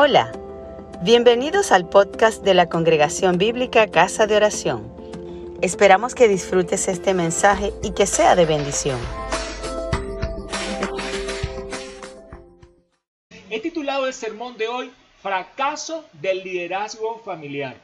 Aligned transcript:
Hola, 0.00 0.30
bienvenidos 1.02 1.72
al 1.72 1.88
podcast 1.88 2.44
de 2.44 2.54
la 2.54 2.68
Congregación 2.68 3.36
Bíblica 3.36 3.88
Casa 3.88 4.28
de 4.28 4.36
Oración. 4.36 4.94
Esperamos 5.60 6.14
que 6.14 6.28
disfrutes 6.28 6.86
este 6.86 7.14
mensaje 7.14 7.72
y 7.82 7.90
que 7.94 8.06
sea 8.06 8.36
de 8.36 8.46
bendición. 8.46 9.00
He 13.50 13.58
titulado 13.58 14.06
el 14.06 14.14
sermón 14.14 14.56
de 14.56 14.68
hoy 14.68 14.92
Fracaso 15.20 16.08
del 16.12 16.44
liderazgo 16.44 17.18
familiar. 17.24 17.76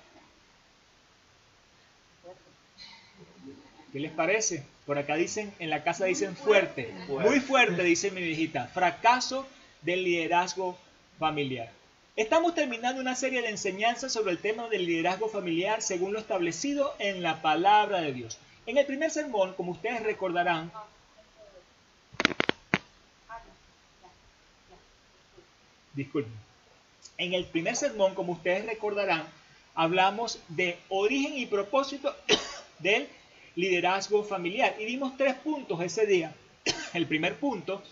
¿Qué 3.93 3.99
les 3.99 4.13
parece? 4.13 4.63
Por 4.87 4.99
acá 4.99 5.17
dicen, 5.17 5.53
en 5.59 5.69
la 5.69 5.83
casa 5.83 6.05
dicen 6.05 6.37
fuerte, 6.37 6.95
muy 7.09 7.41
fuerte, 7.41 7.83
dice 7.83 8.13
mi 8.13 8.23
viejita. 8.23 8.69
Fracaso 8.69 9.49
del 9.83 10.05
liderazgo 10.05 10.79
familiar. 11.19 11.73
Estamos 12.17 12.55
terminando 12.55 13.01
una 13.01 13.17
serie 13.17 13.43
de 13.43 13.49
enseñanzas 13.49 14.13
sobre 14.13 14.31
el 14.31 14.39
tema 14.39 14.69
del 14.69 14.87
liderazgo 14.87 15.29
familiar 15.29 15.83
según 15.83 16.13
lo 16.13 16.21
establecido 16.21 16.95
en 17.01 17.25
la 17.25 17.43
palabra 17.43 18.03
de 18.03 18.13
Dios. 18.13 18.39
En 18.67 18.79
el 18.79 18.87
primer 18.87 19.11
sermón, 19.11 19.55
como 19.55 19.73
ustedes 19.73 20.01
recordarán, 20.05 20.71
disculpen, 25.95 26.33
en 27.19 27.35
el 27.35 27.47
primer 27.47 27.75
sermón, 27.75 28.15
como 28.15 28.35
ustedes 28.35 28.65
recordarán, 28.65 29.27
hablamos 29.75 30.39
de 30.47 30.79
origen 30.91 31.37
y 31.37 31.47
propósito 31.47 32.15
del 32.79 33.09
liderazgo 33.57 34.23
familiar 34.23 34.77
y 34.79 34.85
dimos 34.85 35.17
tres 35.17 35.35
puntos 35.35 35.81
ese 35.81 36.07
día. 36.07 36.33
El 36.95 37.09
primer 37.09 37.37
punto, 37.41 37.83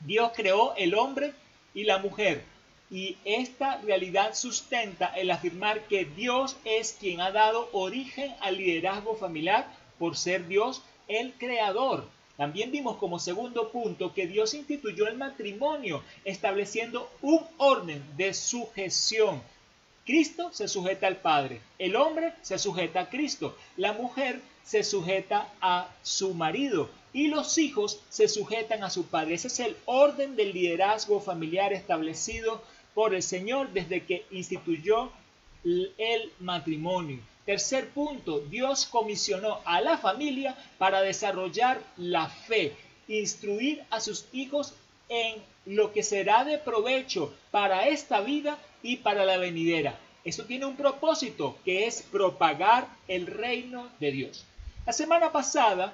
Dios 0.00 0.32
creó 0.34 0.74
el 0.76 0.94
hombre 0.94 1.34
y 1.74 1.84
la 1.84 1.98
mujer 1.98 2.53
y 2.90 3.16
esta 3.24 3.78
realidad 3.78 4.34
sustenta 4.34 5.06
el 5.06 5.30
afirmar 5.30 5.86
que 5.86 6.04
Dios 6.04 6.56
es 6.64 6.96
quien 6.98 7.20
ha 7.20 7.30
dado 7.30 7.68
origen 7.72 8.34
al 8.40 8.58
liderazgo 8.58 9.16
familiar 9.16 9.66
por 9.98 10.16
ser 10.16 10.46
Dios 10.46 10.82
el 11.08 11.32
creador. 11.34 12.06
También 12.36 12.72
vimos 12.72 12.96
como 12.96 13.18
segundo 13.18 13.70
punto 13.70 14.12
que 14.12 14.26
Dios 14.26 14.54
instituyó 14.54 15.06
el 15.06 15.16
matrimonio 15.16 16.02
estableciendo 16.24 17.10
un 17.22 17.40
orden 17.58 18.02
de 18.16 18.34
sujeción. 18.34 19.42
Cristo 20.04 20.50
se 20.52 20.68
sujeta 20.68 21.06
al 21.06 21.16
Padre, 21.16 21.60
el 21.78 21.96
hombre 21.96 22.34
se 22.42 22.58
sujeta 22.58 23.00
a 23.00 23.08
Cristo, 23.08 23.56
la 23.76 23.92
mujer 23.92 24.40
se 24.62 24.82
sujeta 24.82 25.48
a 25.60 25.88
su 26.02 26.34
marido 26.34 26.90
y 27.14 27.28
los 27.28 27.56
hijos 27.58 28.00
se 28.10 28.28
sujetan 28.28 28.82
a 28.82 28.90
su 28.90 29.06
padre. 29.06 29.34
Ese 29.34 29.46
es 29.46 29.60
el 29.60 29.76
orden 29.86 30.36
del 30.36 30.52
liderazgo 30.52 31.20
familiar 31.20 31.72
establecido 31.72 32.60
por 32.94 33.14
el 33.14 33.22
Señor 33.22 33.70
desde 33.72 34.04
que 34.04 34.24
instituyó 34.30 35.10
el 35.64 36.32
matrimonio. 36.40 37.18
Tercer 37.44 37.88
punto, 37.90 38.40
Dios 38.40 38.86
comisionó 38.86 39.60
a 39.64 39.80
la 39.80 39.98
familia 39.98 40.56
para 40.78 41.02
desarrollar 41.02 41.82
la 41.96 42.28
fe, 42.28 42.74
instruir 43.08 43.82
a 43.90 44.00
sus 44.00 44.26
hijos 44.32 44.74
en 45.08 45.42
lo 45.66 45.92
que 45.92 46.02
será 46.02 46.44
de 46.44 46.58
provecho 46.58 47.34
para 47.50 47.88
esta 47.88 48.20
vida 48.20 48.58
y 48.82 48.96
para 48.96 49.24
la 49.24 49.36
venidera. 49.36 49.98
Eso 50.24 50.44
tiene 50.44 50.64
un 50.64 50.76
propósito, 50.76 51.58
que 51.64 51.86
es 51.86 52.02
propagar 52.02 52.88
el 53.08 53.26
reino 53.26 53.90
de 54.00 54.10
Dios. 54.10 54.44
La 54.86 54.92
semana 54.92 55.32
pasada 55.32 55.92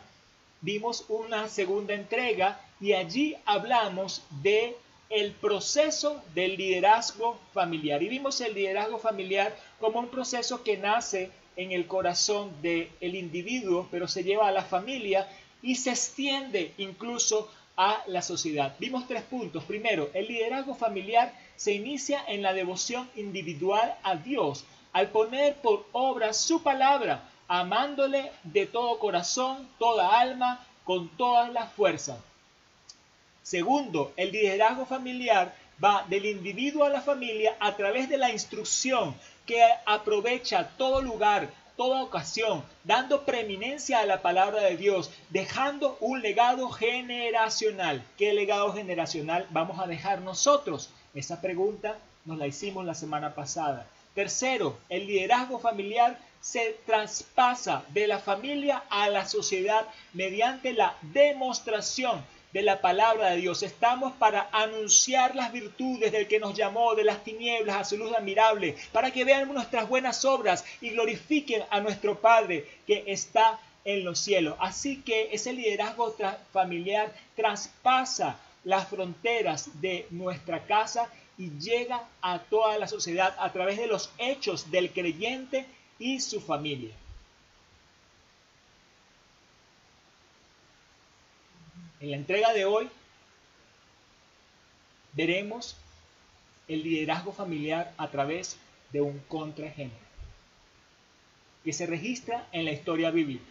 vimos 0.61 1.05
una 1.09 1.49
segunda 1.49 1.95
entrega 1.95 2.61
y 2.81 2.93
allí 2.93 3.37
hablamos 3.45 4.23
de 4.43 4.77
el 5.11 5.33
proceso 5.33 6.23
del 6.35 6.57
liderazgo 6.57 7.39
familiar. 7.53 8.03
Y 8.03 8.09
vimos 8.09 8.41
el 8.41 8.55
liderazgo 8.55 8.99
familiar 8.99 9.55
como 9.81 9.99
un 9.99 10.09
proceso 10.09 10.63
que 10.63 10.79
nace 10.79 11.31
en 11.57 11.73
el 11.73 11.87
corazón 11.87 12.51
del 12.63 12.89
individuo, 13.01 13.89
pero 13.91 14.07
se 14.07 14.23
lleva 14.23 14.49
a 14.49 14.53
la 14.53 14.63
familia 14.63 15.29
y 15.63 15.75
se 15.75 15.91
extiende 15.91 16.73
incluso 16.79 17.51
a 17.77 18.03
la 18.07 18.23
sociedad. 18.23 18.77
Vimos 18.79 19.07
tres 19.09 19.23
puntos. 19.23 19.65
Primero, 19.65 20.11
el 20.15 20.29
liderazgo 20.29 20.75
familiar 20.75 21.35
se 21.57 21.73
inicia 21.73 22.25
en 22.29 22.43
la 22.43 22.53
devoción 22.53 23.11
individual 23.17 23.97
a 24.03 24.15
Dios, 24.17 24.65
al 24.93 25.09
poner 25.09 25.57
por 25.57 25.87
obra 25.93 26.33
su 26.33 26.63
palabra, 26.63 27.29
amándole 27.49 28.31
de 28.45 28.67
todo 28.67 28.99
corazón, 28.99 29.69
toda 29.79 30.21
alma, 30.21 30.67
con 30.85 31.09
toda 31.17 31.49
la 31.49 31.67
fuerza. 31.67 32.23
Segundo, 33.43 34.13
el 34.17 34.33
liderazgo 34.33 34.87
familiar 34.87 35.55
va 35.83 36.05
del 36.09 36.27
individuo 36.27 36.85
a 36.85 36.91
la 36.91 37.01
familia 37.01 37.57
a 37.59 37.77
través 37.77 38.09
de 38.09 38.19
la 38.19 38.31
instrucción 38.31 39.15
que 39.47 39.63
aprovecha 39.87 40.69
todo 40.77 41.01
lugar, 41.01 41.51
toda 41.77 42.03
ocasión, 42.03 42.63
dando 42.85 43.25
preeminencia 43.25 44.01
a 44.01 44.07
la 44.07 44.21
palabra 44.21 44.63
de 44.63 44.77
Dios, 44.77 45.11
dejando 45.31 45.97
un 46.01 46.21
legado 46.21 46.69
generacional. 46.69 48.05
¿Qué 48.19 48.35
legado 48.35 48.73
generacional 48.75 49.47
vamos 49.51 49.81
a 49.81 49.87
dejar 49.87 50.21
nosotros? 50.21 50.91
Esa 51.15 51.41
pregunta 51.41 51.99
nos 52.27 52.37
la 52.37 52.47
hicimos 52.47 52.85
la 52.85 52.95
semana 52.95 53.35
pasada. 53.35 53.87
Tercero, 54.15 54.77
el 54.91 55.07
liderazgo 55.07 55.59
familiar 55.59 56.19
se 56.41 56.79
traspasa 56.85 57.85
de 57.89 58.07
la 58.07 58.19
familia 58.19 58.83
a 58.91 59.09
la 59.09 59.27
sociedad 59.27 59.87
mediante 60.13 60.73
la 60.73 60.97
demostración 61.03 62.23
de 62.53 62.63
la 62.63 62.81
palabra 62.81 63.31
de 63.31 63.37
Dios. 63.39 63.63
Estamos 63.63 64.13
para 64.15 64.49
anunciar 64.53 65.37
las 65.37 65.53
virtudes 65.53 66.13
del 66.13 66.27
que 66.27 66.41
nos 66.41 66.57
llamó 66.57 66.95
de 66.95 67.05
las 67.05 67.23
tinieblas 67.25 67.77
a 67.77 67.85
su 67.85 67.97
luz 67.97 68.13
admirable, 68.13 68.77
para 68.93 69.11
que 69.11 69.25
vean 69.25 69.53
nuestras 69.53 69.89
buenas 69.89 70.25
obras 70.25 70.65
y 70.81 70.91
glorifiquen 70.91 71.63
a 71.71 71.81
nuestro 71.81 72.21
Padre 72.21 72.67
que 72.87 73.05
está 73.07 73.59
en 73.85 74.05
los 74.05 74.19
cielos. 74.19 74.57
Así 74.59 75.03
que 75.03 75.31
ese 75.33 75.53
liderazgo 75.53 76.15
familiar 76.53 77.13
traspasa 77.37 78.39
las 78.65 78.89
fronteras 78.89 79.81
de 79.81 80.07
nuestra 80.11 80.67
casa 80.67 81.11
y 81.39 81.51
llega 81.59 82.05
a 82.21 82.41
toda 82.41 82.77
la 82.77 82.87
sociedad 82.87 83.35
a 83.39 83.53
través 83.53 83.79
de 83.79 83.87
los 83.87 84.11
hechos 84.19 84.71
del 84.71 84.91
creyente 84.91 85.65
y 85.99 86.21
su 86.21 86.41
familia. 86.41 86.95
En 92.01 92.11
la 92.11 92.17
entrega 92.17 92.53
de 92.53 92.65
hoy 92.65 92.89
veremos 95.13 95.77
el 96.67 96.83
liderazgo 96.83 97.33
familiar 97.33 97.93
a 97.99 98.09
través 98.09 98.59
de 98.93 99.01
un 99.01 99.19
contraejemplo 99.29 99.99
que 101.65 101.73
se 101.73 101.87
registra 101.87 102.49
en 102.53 102.65
la 102.65 102.73
historia 102.73 103.11
bíblica, 103.11 103.45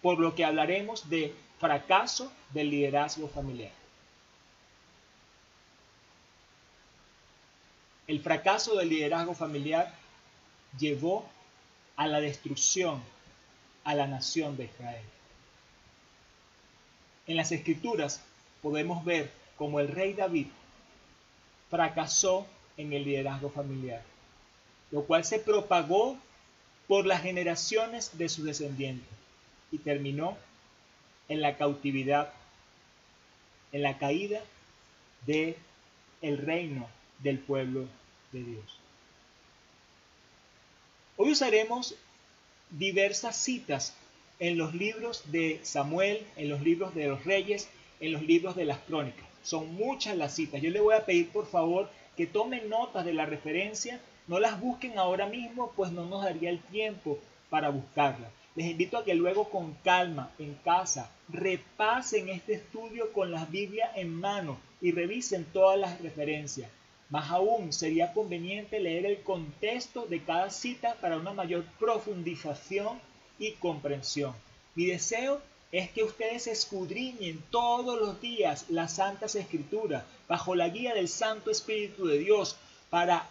por 0.00 0.20
lo 0.20 0.34
que 0.36 0.44
hablaremos 0.44 1.10
de 1.10 1.34
fracaso 1.58 2.32
del 2.50 2.70
liderazgo 2.70 3.28
familiar. 3.28 3.72
El 8.06 8.20
fracaso 8.20 8.76
del 8.76 8.90
liderazgo 8.90 9.34
familiar 9.34 9.92
llevó 10.78 11.28
a 11.96 12.06
la 12.06 12.20
destrucción 12.20 13.02
a 13.82 13.94
la 13.94 14.06
nación 14.06 14.56
de 14.56 14.66
Israel. 14.66 15.04
En 17.28 17.36
las 17.36 17.52
escrituras 17.52 18.22
podemos 18.62 19.04
ver 19.04 19.30
cómo 19.56 19.80
el 19.80 19.88
rey 19.88 20.14
David 20.14 20.46
fracasó 21.70 22.46
en 22.78 22.92
el 22.94 23.04
liderazgo 23.04 23.50
familiar, 23.50 24.02
lo 24.90 25.04
cual 25.04 25.24
se 25.24 25.38
propagó 25.38 26.16
por 26.86 27.04
las 27.06 27.22
generaciones 27.22 28.16
de 28.16 28.30
sus 28.30 28.44
descendientes 28.44 29.06
y 29.70 29.78
terminó 29.78 30.38
en 31.28 31.42
la 31.42 31.58
cautividad, 31.58 32.32
en 33.72 33.82
la 33.82 33.98
caída 33.98 34.40
de 35.26 35.58
el 36.22 36.38
reino 36.38 36.88
del 37.18 37.38
pueblo 37.38 37.86
de 38.32 38.42
Dios. 38.42 38.80
Hoy 41.18 41.32
usaremos 41.32 41.94
diversas 42.70 43.36
citas 43.36 43.92
en 44.38 44.56
los 44.56 44.74
libros 44.74 45.30
de 45.32 45.60
Samuel, 45.62 46.24
en 46.36 46.48
los 46.48 46.60
libros 46.60 46.94
de 46.94 47.08
los 47.08 47.24
reyes, 47.24 47.68
en 48.00 48.12
los 48.12 48.22
libros 48.22 48.56
de 48.56 48.64
las 48.64 48.78
crónicas. 48.78 49.26
Son 49.42 49.74
muchas 49.74 50.16
las 50.16 50.34
citas. 50.34 50.62
Yo 50.62 50.70
le 50.70 50.80
voy 50.80 50.94
a 50.94 51.04
pedir 51.04 51.30
por 51.30 51.46
favor 51.46 51.90
que 52.16 52.26
tomen 52.26 52.68
notas 52.68 53.04
de 53.04 53.14
la 53.14 53.26
referencia, 53.26 54.00
no 54.26 54.38
las 54.38 54.60
busquen 54.60 54.98
ahora 54.98 55.26
mismo, 55.26 55.72
pues 55.74 55.92
no 55.92 56.04
nos 56.06 56.22
daría 56.22 56.50
el 56.50 56.60
tiempo 56.60 57.18
para 57.50 57.70
buscarlas. 57.70 58.30
Les 58.54 58.66
invito 58.66 58.98
a 58.98 59.04
que 59.04 59.14
luego 59.14 59.48
con 59.50 59.74
calma 59.84 60.32
en 60.38 60.54
casa 60.54 61.10
repasen 61.28 62.28
este 62.28 62.54
estudio 62.54 63.12
con 63.12 63.30
la 63.30 63.44
Biblia 63.44 63.90
en 63.94 64.12
mano 64.12 64.58
y 64.80 64.92
revisen 64.92 65.44
todas 65.52 65.78
las 65.78 66.00
referencias. 66.00 66.70
Más 67.10 67.30
aún, 67.30 67.72
sería 67.72 68.12
conveniente 68.12 68.80
leer 68.80 69.06
el 69.06 69.22
contexto 69.22 70.06
de 70.06 70.22
cada 70.22 70.50
cita 70.50 70.96
para 71.00 71.16
una 71.16 71.32
mayor 71.32 71.64
profundización 71.78 73.00
y 73.38 73.52
comprensión. 73.52 74.34
Mi 74.74 74.86
deseo 74.86 75.40
es 75.70 75.90
que 75.90 76.02
ustedes 76.02 76.46
escudriñen 76.46 77.42
todos 77.50 78.00
los 78.00 78.20
días 78.20 78.66
las 78.68 78.94
santas 78.94 79.34
escrituras 79.34 80.04
bajo 80.26 80.54
la 80.54 80.68
guía 80.68 80.94
del 80.94 81.08
Santo 81.08 81.50
Espíritu 81.50 82.06
de 82.06 82.18
Dios 82.18 82.56
para 82.90 83.28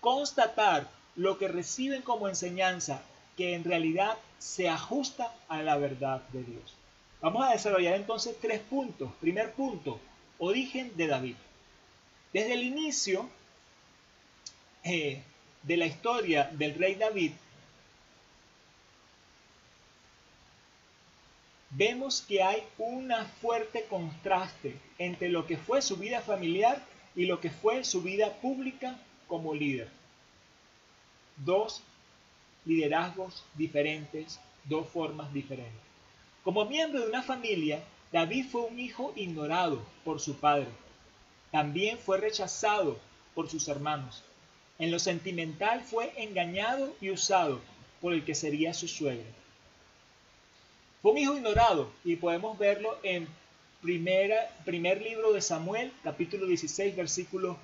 constatar 0.00 0.88
lo 1.16 1.38
que 1.38 1.48
reciben 1.48 2.02
como 2.02 2.28
enseñanza 2.28 3.02
que 3.36 3.54
en 3.54 3.64
realidad 3.64 4.16
se 4.38 4.68
ajusta 4.68 5.34
a 5.48 5.62
la 5.62 5.76
verdad 5.76 6.22
de 6.32 6.44
Dios. 6.44 6.74
Vamos 7.20 7.46
a 7.46 7.52
desarrollar 7.52 7.94
entonces 7.94 8.36
tres 8.40 8.60
puntos. 8.60 9.10
Primer 9.20 9.52
punto, 9.52 9.98
origen 10.38 10.96
de 10.96 11.06
David. 11.06 11.36
Desde 12.32 12.52
el 12.52 12.62
inicio 12.62 13.28
eh, 14.84 15.22
de 15.62 15.76
la 15.76 15.86
historia 15.86 16.50
del 16.52 16.74
rey 16.74 16.94
David, 16.94 17.32
vemos 21.76 22.22
que 22.22 22.42
hay 22.42 22.62
un 22.78 23.12
fuerte 23.42 23.84
contraste 23.84 24.76
entre 24.98 25.28
lo 25.28 25.46
que 25.46 25.58
fue 25.58 25.82
su 25.82 25.96
vida 25.96 26.22
familiar 26.22 26.82
y 27.14 27.26
lo 27.26 27.38
que 27.40 27.50
fue 27.50 27.84
su 27.84 28.00
vida 28.00 28.32
pública 28.40 28.98
como 29.28 29.54
líder. 29.54 29.90
Dos 31.36 31.82
liderazgos 32.64 33.44
diferentes, 33.54 34.40
dos 34.64 34.88
formas 34.88 35.32
diferentes. 35.34 35.82
Como 36.42 36.64
miembro 36.64 37.00
de 37.00 37.08
una 37.08 37.22
familia, 37.22 37.82
David 38.10 38.46
fue 38.50 38.62
un 38.62 38.78
hijo 38.78 39.12
ignorado 39.14 39.84
por 40.02 40.18
su 40.18 40.36
padre. 40.36 40.68
También 41.50 41.98
fue 41.98 42.18
rechazado 42.18 42.98
por 43.34 43.50
sus 43.50 43.68
hermanos. 43.68 44.22
En 44.78 44.90
lo 44.90 44.98
sentimental 44.98 45.82
fue 45.82 46.12
engañado 46.16 46.94
y 47.02 47.10
usado 47.10 47.60
por 48.00 48.14
el 48.14 48.24
que 48.24 48.34
sería 48.34 48.72
su 48.72 48.88
suegro. 48.88 49.45
Fue 51.06 51.12
un 51.12 51.18
hijo 51.18 51.36
ignorado 51.36 51.88
y 52.04 52.16
podemos 52.16 52.58
verlo 52.58 52.98
en 53.04 53.28
primera, 53.80 54.50
primer 54.64 55.00
libro 55.00 55.32
de 55.32 55.40
Samuel, 55.40 55.92
capítulo 56.02 56.48
16, 56.48 56.96
versículos 56.96 57.56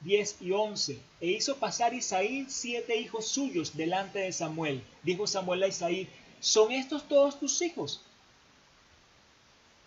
10 0.00 0.40
y 0.40 0.52
11. 0.52 0.98
E 1.20 1.26
hizo 1.26 1.58
pasar 1.58 1.92
Isaí 1.92 2.46
siete 2.48 2.96
hijos 2.96 3.28
suyos 3.28 3.76
delante 3.76 4.20
de 4.20 4.32
Samuel. 4.32 4.82
Dijo 5.02 5.26
Samuel 5.26 5.64
a 5.64 5.68
Isaí, 5.68 6.08
¿son 6.40 6.72
estos 6.72 7.06
todos 7.06 7.38
tus 7.38 7.60
hijos? 7.60 8.00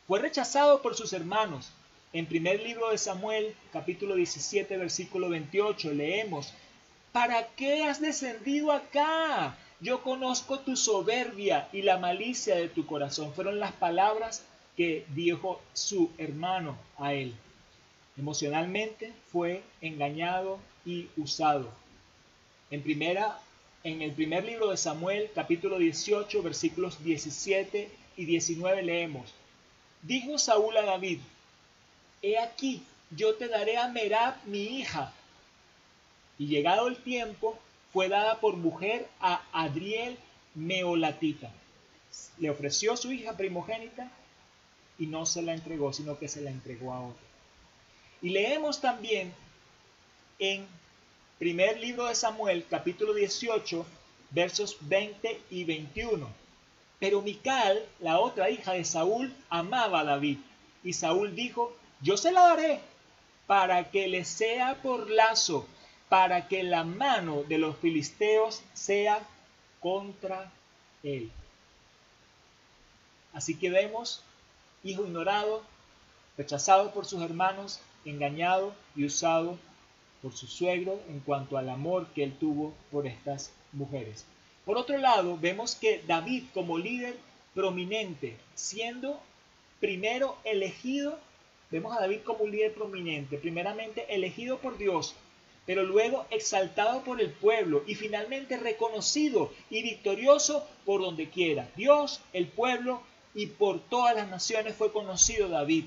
Fue 0.06 0.20
rechazado 0.20 0.84
por 0.84 0.96
sus 0.96 1.12
hermanos. 1.12 1.72
En 2.14 2.28
primer 2.28 2.62
libro 2.62 2.92
de 2.92 3.00
Samuel, 3.00 3.56
capítulo 3.74 4.14
17, 4.14 4.78
versículo 4.78 5.30
28, 5.30 5.94
leemos, 5.94 6.54
¿para 7.12 7.48
qué 7.56 7.86
has 7.86 8.00
descendido 8.00 8.72
acá? 8.72 9.58
Yo 9.82 10.02
conozco 10.04 10.60
tu 10.60 10.76
soberbia 10.76 11.70
y 11.72 11.82
la 11.84 11.98
malicia 11.98 12.56
de 12.56 12.68
tu 12.68 12.86
corazón. 12.86 13.34
Fueron 13.34 13.60
las 13.60 13.72
palabras 13.72 14.44
que 14.76 15.06
dijo 15.16 15.62
su 15.74 16.12
hermano 16.18 16.78
a 16.98 17.14
él. 17.14 17.34
Emocionalmente 18.18 19.14
fue 19.32 19.64
engañado 19.82 20.60
y 20.86 21.08
usado. 21.16 21.70
En 22.72 22.84
primera 22.84 23.40
en 23.84 24.02
el 24.02 24.12
primer 24.12 24.44
libro 24.44 24.70
de 24.70 24.78
Samuel, 24.78 25.32
capítulo 25.34 25.80
18, 25.80 26.44
versículos 26.44 27.02
17 27.02 27.90
y 28.18 28.26
19 28.26 28.84
leemos: 28.84 29.34
Dijo 30.02 30.38
Saúl 30.38 30.76
a 30.76 30.84
David: 30.84 31.20
He 32.22 32.38
aquí, 32.38 32.84
yo 33.12 33.36
te 33.36 33.48
daré 33.48 33.78
a 33.78 33.88
Merab 33.88 34.36
mi 34.46 34.64
hija. 34.64 35.14
Y 36.38 36.48
llegado 36.48 36.90
el 36.90 36.98
tiempo, 36.98 37.58
fue 37.92 38.10
dada 38.10 38.40
por 38.40 38.56
mujer 38.56 39.08
a 39.20 39.42
Adriel 39.52 40.18
Meolatita. 40.56 41.52
Le 42.38 42.50
ofreció 42.50 42.96
su 42.98 43.12
hija 43.12 43.36
primogénita 43.38 44.12
y 44.98 45.08
no 45.08 45.26
se 45.26 45.42
la 45.42 45.54
entregó, 45.54 45.94
sino 45.94 46.18
que 46.18 46.28
se 46.28 46.42
la 46.42 46.52
entregó 46.52 46.94
a 46.94 47.02
otra. 47.02 47.24
Y 48.22 48.30
leemos 48.30 48.82
también 48.82 49.34
en 50.40 50.68
primer 51.38 51.80
libro 51.80 52.06
de 52.08 52.16
Samuel, 52.16 52.66
capítulo 52.70 53.14
18, 53.14 53.86
versos 54.32 54.78
20 54.82 55.42
y 55.50 55.64
21. 55.64 56.28
Pero 57.00 57.22
Mical, 57.22 57.82
la 58.02 58.20
otra 58.20 58.50
hija 58.50 58.74
de 58.74 58.84
Saúl, 58.84 59.34
amaba 59.50 60.02
a 60.02 60.04
David. 60.04 60.38
Y 60.84 60.94
Saúl 60.94 61.36
dijo, 61.36 61.74
yo 62.02 62.18
se 62.18 62.32
la 62.32 62.42
daré 62.42 62.82
para 63.48 63.90
que 63.90 64.08
le 64.08 64.26
sea 64.26 64.76
por 64.82 65.10
lazo 65.10 65.66
para 66.10 66.48
que 66.48 66.64
la 66.64 66.84
mano 66.84 67.44
de 67.44 67.60
los 67.60 67.78
filisteos 67.78 68.64
sea 68.74 69.26
contra 69.80 70.52
él. 71.04 71.32
Así 73.32 73.56
que 73.56 73.70
vemos, 73.70 74.24
hijo 74.84 75.04
ignorado, 75.06 75.64
rechazado 76.36 76.92
por 76.92 77.06
sus 77.06 77.22
hermanos, 77.22 77.80
engañado 78.06 78.74
y 78.96 79.06
usado 79.06 79.58
por 80.22 80.36
su 80.36 80.48
suegro 80.48 81.00
en 81.10 81.20
cuanto 81.20 81.58
al 81.58 81.70
amor 81.70 82.08
que 82.08 82.24
él 82.24 82.36
tuvo 82.38 82.74
por 82.92 83.06
estas 83.06 83.54
mujeres. 83.72 84.26
Por 84.66 84.78
otro 84.78 84.98
lado, 84.98 85.38
vemos 85.38 85.76
que 85.76 86.04
David 86.06 86.46
como 86.54 86.78
líder 86.78 87.16
prominente, 87.54 88.36
siendo 88.56 89.20
primero 89.80 90.38
elegido, 90.44 91.20
vemos 91.72 91.96
a 91.96 92.02
David 92.02 92.22
como 92.26 92.44
un 92.44 92.52
líder 92.52 92.74
prominente, 92.74 93.38
primeramente 93.38 94.14
elegido 94.14 94.58
por 94.58 94.78
Dios 94.78 95.16
pero 95.70 95.84
luego 95.84 96.26
exaltado 96.32 97.04
por 97.04 97.22
el 97.22 97.30
pueblo 97.30 97.84
y 97.86 97.94
finalmente 97.94 98.58
reconocido 98.58 99.54
y 99.70 99.84
victorioso 99.84 100.68
por 100.84 101.00
donde 101.00 101.30
quiera. 101.30 101.70
Dios, 101.76 102.22
el 102.34 102.48
pueblo 102.48 103.04
y 103.36 103.46
por 103.46 103.80
todas 103.80 104.16
las 104.16 104.28
naciones 104.30 104.76
fue 104.76 104.92
conocido 104.92 105.48
David. 105.48 105.86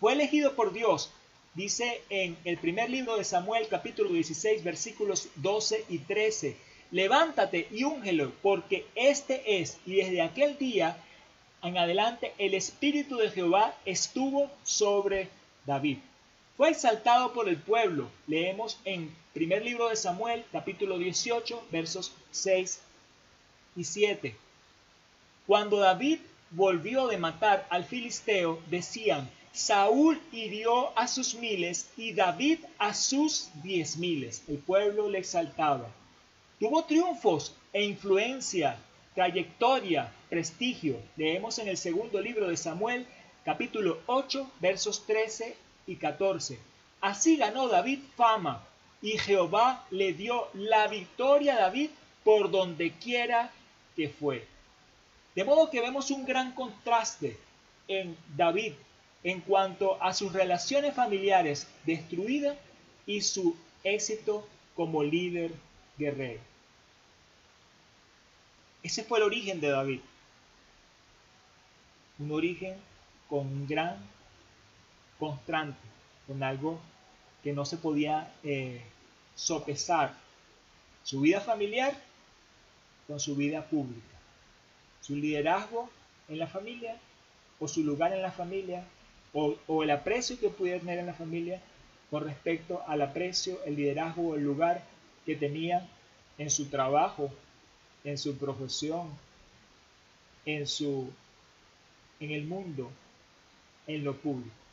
Fue 0.00 0.14
elegido 0.14 0.54
por 0.54 0.72
Dios, 0.72 1.10
dice 1.52 2.00
en 2.08 2.38
el 2.46 2.56
primer 2.56 2.88
libro 2.88 3.18
de 3.18 3.24
Samuel 3.24 3.68
capítulo 3.68 4.08
16 4.08 4.64
versículos 4.64 5.28
12 5.34 5.84
y 5.90 5.98
13, 5.98 6.56
levántate 6.90 7.68
y 7.70 7.84
úngelo, 7.84 8.32
porque 8.40 8.86
este 8.94 9.60
es, 9.60 9.76
y 9.84 9.96
desde 9.96 10.22
aquel 10.22 10.56
día 10.56 10.96
en 11.62 11.76
adelante 11.76 12.32
el 12.38 12.54
Espíritu 12.54 13.18
de 13.18 13.30
Jehová 13.30 13.76
estuvo 13.84 14.50
sobre 14.64 15.28
David. 15.66 15.98
Fue 16.56 16.70
exaltado 16.70 17.34
por 17.34 17.50
el 17.50 17.58
pueblo. 17.58 18.08
Leemos 18.26 18.78
en 18.86 19.14
primer 19.34 19.62
libro 19.62 19.90
de 19.90 19.96
Samuel, 19.96 20.42
capítulo 20.52 20.96
18, 20.96 21.66
versos 21.70 22.12
6 22.30 22.80
y 23.76 23.84
7. 23.84 24.34
Cuando 25.46 25.76
David 25.76 26.20
volvió 26.50 27.08
de 27.08 27.18
matar 27.18 27.66
al 27.68 27.84
filisteo, 27.84 28.58
decían, 28.70 29.28
Saúl 29.52 30.18
hirió 30.32 30.98
a 30.98 31.08
sus 31.08 31.34
miles 31.34 31.90
y 31.98 32.14
David 32.14 32.60
a 32.78 32.94
sus 32.94 33.50
diez 33.62 33.98
miles. 33.98 34.42
El 34.48 34.56
pueblo 34.56 35.10
le 35.10 35.18
exaltaba. 35.18 35.90
Tuvo 36.58 36.84
triunfos 36.84 37.54
e 37.74 37.84
influencia, 37.84 38.78
trayectoria, 39.14 40.10
prestigio. 40.30 40.98
Leemos 41.18 41.58
en 41.58 41.68
el 41.68 41.76
segundo 41.76 42.18
libro 42.18 42.48
de 42.48 42.56
Samuel, 42.56 43.06
capítulo 43.44 43.98
8, 44.06 44.50
versos 44.60 45.04
13 45.04 45.65
y 45.86 45.96
14. 45.96 46.58
Así 47.00 47.36
ganó 47.36 47.68
David 47.68 48.00
fama 48.16 48.62
y 49.02 49.18
Jehová 49.18 49.84
le 49.90 50.12
dio 50.12 50.48
la 50.54 50.88
victoria 50.88 51.54
a 51.54 51.60
David 51.60 51.90
por 52.24 52.50
donde 52.50 52.92
quiera 52.92 53.50
que 53.94 54.08
fue. 54.08 54.46
De 55.34 55.44
modo 55.44 55.70
que 55.70 55.80
vemos 55.80 56.10
un 56.10 56.24
gran 56.24 56.52
contraste 56.52 57.36
en 57.88 58.16
David 58.36 58.72
en 59.22 59.40
cuanto 59.40 60.02
a 60.02 60.14
sus 60.14 60.32
relaciones 60.32 60.94
familiares 60.94 61.68
destruidas 61.84 62.56
y 63.06 63.20
su 63.20 63.56
éxito 63.84 64.46
como 64.74 65.02
líder 65.02 65.52
guerrero. 65.98 66.40
Ese 68.82 69.02
fue 69.04 69.18
el 69.18 69.24
origen 69.24 69.60
de 69.60 69.68
David. 69.68 70.00
Un 72.18 72.32
origen 72.32 72.76
con 73.28 73.66
gran 73.66 73.98
constante, 75.18 75.78
con 76.26 76.42
algo 76.42 76.78
que 77.42 77.52
no 77.52 77.64
se 77.64 77.76
podía 77.76 78.32
eh, 78.42 78.82
sopesar. 79.34 80.14
Su 81.02 81.20
vida 81.20 81.40
familiar 81.40 81.94
con 83.06 83.20
su 83.20 83.36
vida 83.36 83.64
pública. 83.64 84.16
Su 85.00 85.14
liderazgo 85.14 85.88
en 86.28 86.38
la 86.38 86.46
familia 86.46 86.96
o 87.58 87.68
su 87.68 87.84
lugar 87.84 88.12
en 88.12 88.22
la 88.22 88.32
familia 88.32 88.84
o, 89.32 89.82
el 89.82 89.90
aprecio 89.90 90.38
que 90.40 90.48
pudiera 90.48 90.80
tener 90.80 90.98
en 90.98 91.06
la 91.06 91.14
familia 91.14 91.60
con 92.10 92.24
respecto 92.24 92.82
al 92.86 93.02
aprecio, 93.02 93.62
el 93.64 93.76
liderazgo 93.76 94.28
o 94.28 94.34
el 94.34 94.42
lugar 94.42 94.82
que 95.26 95.36
tenía 95.36 95.86
en 96.38 96.48
su 96.48 96.66
trabajo, 96.66 97.30
en 98.04 98.16
su 98.16 98.38
profesión, 98.38 99.10
en 100.46 100.66
su 100.66 101.10
en 102.18 102.30
el 102.30 102.44
mundo, 102.44 102.90
en 103.86 104.04
lo 104.04 104.16
público. 104.16 104.65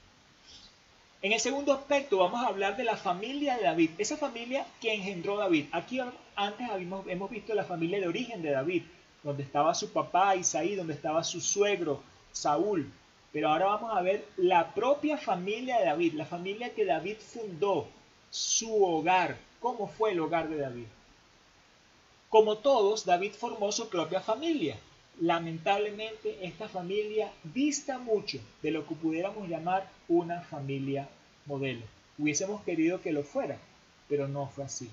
En 1.24 1.32
el 1.32 1.40
segundo 1.40 1.72
aspecto 1.72 2.18
vamos 2.18 2.44
a 2.44 2.48
hablar 2.48 2.76
de 2.76 2.84
la 2.84 2.98
familia 2.98 3.56
de 3.56 3.64
David, 3.64 3.92
esa 3.98 4.18
familia 4.18 4.68
que 4.82 4.94
engendró 4.94 5.38
David. 5.38 5.68
Aquí 5.72 6.02
antes 6.36 6.68
hemos 7.08 7.30
visto 7.30 7.56
la 7.56 7.64
familia 7.64 8.02
de 8.02 8.10
origen 8.10 8.42
de 8.42 8.52
David, 8.52 8.84
donde 9.24 9.44
estaba 9.44 9.74
su 9.74 9.94
papá 9.94 10.36
Isaí, 10.36 10.76
donde 10.76 10.94
estaba 10.94 11.24
su 11.24 11.40
suegro 11.40 12.04
Saúl. 12.34 12.92
Pero 13.32 13.48
ahora 13.48 13.68
vamos 13.68 13.98
a 13.98 14.02
ver 14.02 14.26
la 14.36 14.74
propia 14.74 15.18
familia 15.18 15.80
de 15.80 15.86
David, 15.86 16.16
la 16.16 16.26
familia 16.26 16.74
que 16.74 16.84
David 16.84 17.16
fundó, 17.20 17.88
su 18.30 18.84
hogar, 18.84 19.38
cómo 19.62 19.88
fue 19.88 20.12
el 20.12 20.20
hogar 20.20 20.50
de 20.50 20.58
David. 20.58 20.88
Como 22.28 22.58
todos, 22.58 23.06
David 23.06 23.32
formó 23.32 23.72
su 23.72 23.88
propia 23.88 24.20
familia. 24.20 24.78
Lamentablemente, 25.20 26.46
esta 26.46 26.68
familia 26.68 27.32
dista 27.44 28.00
mucho 28.00 28.40
de 28.62 28.72
lo 28.72 28.88
que 28.88 28.96
pudiéramos 28.96 29.48
llamar 29.48 29.90
una 30.08 30.42
familia 30.42 31.08
modelo. 31.46 31.82
Hubiésemos 32.18 32.64
querido 32.64 33.02
que 33.02 33.12
lo 33.12 33.24
fuera, 33.24 33.58
pero 34.10 34.28
no 34.28 34.48
fue 34.48 34.66
así. 34.66 34.90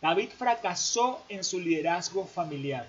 David 0.00 0.30
fracasó 0.30 1.22
en 1.28 1.44
su 1.44 1.60
liderazgo 1.60 2.26
familiar. 2.26 2.88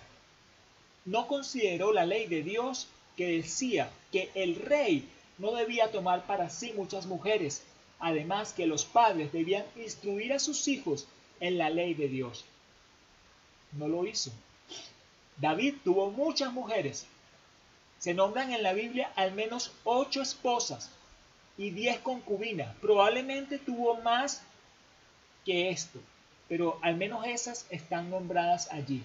No 1.06 1.28
consideró 1.28 1.92
la 1.92 2.06
ley 2.06 2.28
de 2.28 2.44
Dios 2.44 2.88
que 3.18 3.38
decía 3.38 3.90
que 4.12 4.30
el 4.36 4.56
rey 4.56 5.10
no 5.38 5.52
debía 5.54 5.92
tomar 5.92 6.26
para 6.26 6.50
sí 6.50 6.74
muchas 6.76 7.06
mujeres, 7.08 7.64
además 8.00 8.54
que 8.54 8.68
los 8.68 8.86
padres 8.86 9.32
debían 9.32 9.66
instruir 9.76 10.34
a 10.34 10.40
sus 10.40 10.68
hijos 10.68 11.08
en 11.40 11.58
la 11.58 11.70
ley 11.70 11.96
de 11.96 12.08
Dios. 12.08 12.46
No 13.74 13.88
lo 13.88 14.06
hizo. 14.06 14.32
David 15.38 15.76
tuvo 15.84 16.12
muchas 16.12 16.52
mujeres. 16.54 17.08
Se 18.00 18.14
nombran 18.14 18.52
en 18.52 18.64
la 18.64 18.74
Biblia 18.74 19.12
al 19.16 19.32
menos 19.34 19.72
ocho 19.84 20.22
esposas 20.22 20.90
y 21.58 21.72
diez 21.72 22.00
concubinas. 22.00 22.76
Probablemente 22.82 23.58
tuvo 23.58 24.02
más 24.02 24.44
que 25.46 25.70
esto 25.70 26.00
pero 26.52 26.78
al 26.82 26.98
menos 26.98 27.26
esas 27.26 27.66
están 27.70 28.10
nombradas 28.10 28.70
allí. 28.74 29.02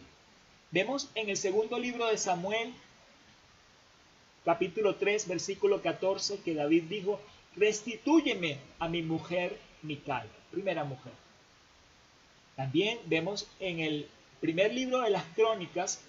Vemos 0.72 1.08
en 1.14 1.30
el 1.30 1.36
segundo 1.36 1.78
libro 1.78 2.08
de 2.08 2.18
Samuel, 2.18 2.74
capítulo 4.44 4.96
3, 4.96 5.28
versículo 5.28 5.80
14, 5.80 6.40
que 6.40 6.54
David 6.54 6.82
dijo, 6.88 7.20
restitúyeme 7.54 8.58
a 8.80 8.88
mi 8.88 9.02
mujer 9.02 9.56
Mical, 9.82 10.28
primera 10.50 10.82
mujer. 10.82 11.12
También 12.56 12.98
vemos 13.04 13.46
en 13.60 13.78
el 13.78 14.08
primer 14.40 14.74
libro 14.74 15.02
de 15.02 15.10
las 15.10 15.22
crónicas, 15.36 16.00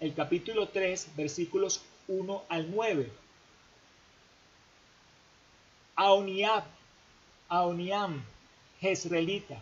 el 0.00 0.14
capítulo 0.14 0.68
3, 0.68 1.10
versículos 1.14 1.82
1 2.08 2.44
al 2.48 2.70
9. 2.74 3.12
Aoniab, 5.94 6.64
Aoniam, 7.50 8.24
Jezreelita, 8.80 9.60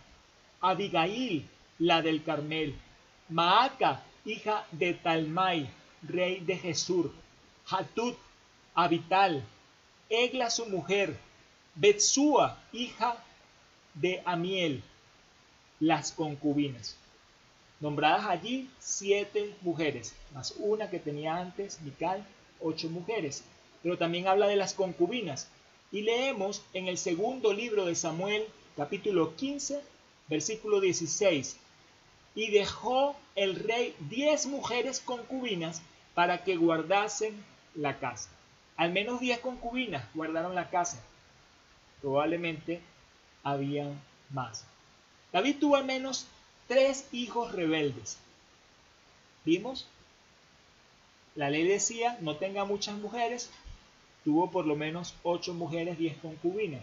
Abigail, 0.61 1.45
la 1.81 2.01
del 2.03 2.23
Carmel, 2.23 2.75
Maaca, 3.29 4.05
hija 4.25 4.65
de 4.71 4.95
Talmai, 4.95 5.69
rey 6.03 6.41
de 6.41 6.57
Jesur, 6.57 7.13
Hatut, 7.69 8.17
Abital, 8.75 9.43
Egla 10.09 10.51
su 10.51 10.67
mujer, 10.67 11.19
Betsúa, 11.75 12.63
hija 12.73 13.23
de 13.95 14.23
Amiel, 14.25 14.83
las 15.81 16.13
concubinas. 16.13 16.97
Nombradas 17.81 18.27
allí 18.27 18.69
siete 18.81 19.55
mujeres, 19.61 20.15
más 20.35 20.55
una 20.59 20.91
que 20.91 20.99
tenía 20.99 21.37
antes, 21.37 21.81
Mical, 21.83 22.27
ocho 22.61 22.91
mujeres. 22.91 23.45
Pero 23.83 23.97
también 23.97 24.27
habla 24.27 24.49
de 24.49 24.57
las 24.57 24.75
concubinas. 24.75 25.49
Y 25.93 26.03
leemos 26.03 26.63
en 26.75 26.89
el 26.89 26.99
segundo 26.99 27.53
libro 27.53 27.87
de 27.87 27.95
Samuel, 27.95 28.45
capítulo 28.77 29.37
15, 29.37 29.81
versículo 30.29 30.81
16, 30.81 31.57
y 32.35 32.51
dejó 32.51 33.17
el 33.37 33.57
rey 33.57 33.95
diez 34.11 34.47
mujeres 34.47 35.01
concubinas 35.01 35.81
para 36.15 36.45
que 36.45 36.57
guardasen 36.57 37.33
la 37.75 37.99
casa. 37.99 38.29
Al 38.77 38.93
menos 38.93 39.21
diez 39.21 39.39
concubinas 39.39 40.05
guardaron 40.15 40.55
la 40.55 40.69
casa. 40.69 41.03
Probablemente 42.01 42.81
habían 43.43 44.01
más. 44.31 44.65
David 45.33 45.57
tuvo 45.59 45.77
al 45.77 45.85
menos 45.85 46.27
tres 46.69 47.07
hijos 47.13 47.53
rebeldes. 47.53 48.19
¿Vimos? 49.45 49.87
La 51.35 51.51
ley 51.51 51.67
decía, 51.67 52.19
no 52.21 52.37
tenga 52.37 52.65
muchas 52.65 52.97
mujeres, 52.97 53.51
tuvo 54.25 54.51
por 54.51 54.67
lo 54.67 54.77
menos 54.77 55.15
ocho 55.23 55.55
mujeres, 55.55 55.99
diez 55.99 56.17
concubinas. 56.19 56.83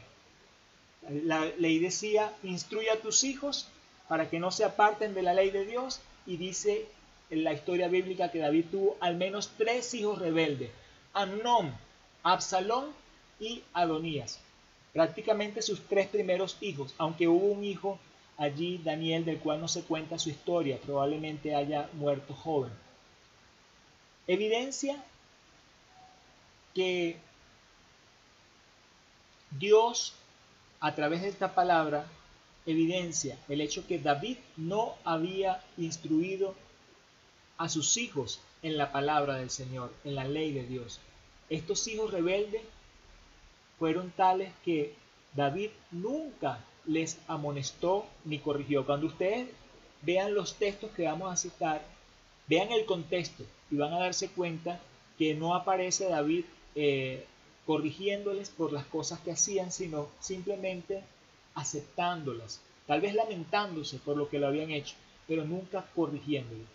La 1.09 1.45
ley 1.57 1.79
decía, 1.79 2.33
instruye 2.43 2.89
a 2.89 2.99
tus 2.99 3.23
hijos 3.23 3.67
para 4.07 4.29
que 4.29 4.39
no 4.39 4.51
se 4.51 4.63
aparten 4.63 5.13
de 5.13 5.21
la 5.21 5.33
ley 5.33 5.51
de 5.51 5.65
Dios 5.65 6.01
y 6.25 6.37
dice 6.37 6.85
en 7.29 7.43
la 7.43 7.53
historia 7.53 7.87
bíblica 7.87 8.31
que 8.31 8.39
David 8.39 8.65
tuvo 8.71 8.97
al 8.99 9.15
menos 9.15 9.51
tres 9.57 9.93
hijos 9.93 10.19
rebeldes, 10.19 10.71
Amnón, 11.13 11.75
Absalón 12.23 12.85
y 13.39 13.61
Adonías. 13.73 14.39
Prácticamente 14.93 15.61
sus 15.61 15.81
tres 15.81 16.07
primeros 16.07 16.57
hijos, 16.61 16.95
aunque 16.97 17.27
hubo 17.27 17.47
un 17.47 17.63
hijo 17.63 17.99
allí, 18.37 18.79
Daniel, 18.83 19.25
del 19.25 19.39
cual 19.39 19.61
no 19.61 19.67
se 19.67 19.83
cuenta 19.83 20.19
su 20.19 20.29
historia, 20.29 20.79
probablemente 20.79 21.55
haya 21.55 21.89
muerto 21.93 22.33
joven. 22.33 22.71
Evidencia 24.27 25.03
que 26.73 27.17
Dios 29.51 30.13
a 30.79 30.93
través 30.93 31.21
de 31.21 31.29
esta 31.29 31.55
palabra 31.55 32.05
evidencia 32.65 33.37
el 33.47 33.61
hecho 33.61 33.87
que 33.87 33.99
David 33.99 34.37
no 34.57 34.95
había 35.03 35.63
instruido 35.77 36.55
a 37.57 37.69
sus 37.69 37.97
hijos 37.97 38.39
en 38.63 38.77
la 38.77 38.91
palabra 38.91 39.35
del 39.35 39.49
Señor, 39.49 39.93
en 40.03 40.15
la 40.15 40.25
ley 40.25 40.51
de 40.51 40.65
Dios. 40.65 40.99
Estos 41.49 41.87
hijos 41.87 42.11
rebeldes 42.11 42.63
fueron 43.77 44.11
tales 44.11 44.51
que 44.63 44.95
David 45.33 45.69
nunca 45.91 46.59
les 46.87 47.17
amonestó 47.27 48.05
ni 48.25 48.39
corrigió. 48.39 48.85
Cuando 48.85 49.07
ustedes 49.07 49.47
vean 50.01 50.33
los 50.33 50.55
textos 50.55 50.91
que 50.91 51.05
vamos 51.05 51.31
a 51.31 51.37
citar, 51.37 51.81
vean 52.47 52.71
el 52.71 52.85
contexto 52.85 53.43
y 53.71 53.77
van 53.77 53.93
a 53.93 53.99
darse 53.99 54.29
cuenta 54.29 54.79
que 55.17 55.33
no 55.33 55.55
aparece 55.55 56.09
David 56.09 56.45
eh, 56.75 57.25
corrigiéndoles 57.65 58.49
por 58.49 58.71
las 58.71 58.85
cosas 58.85 59.19
que 59.19 59.31
hacían, 59.31 59.71
sino 59.71 60.07
simplemente 60.19 61.03
aceptándolas, 61.55 62.61
tal 62.85 63.01
vez 63.01 63.15
lamentándose 63.15 63.97
por 63.97 64.17
lo 64.17 64.29
que 64.29 64.39
lo 64.39 64.47
habían 64.47 64.71
hecho, 64.71 64.95
pero 65.27 65.45
nunca 65.45 65.85
corrigiéndoles. 65.95 66.67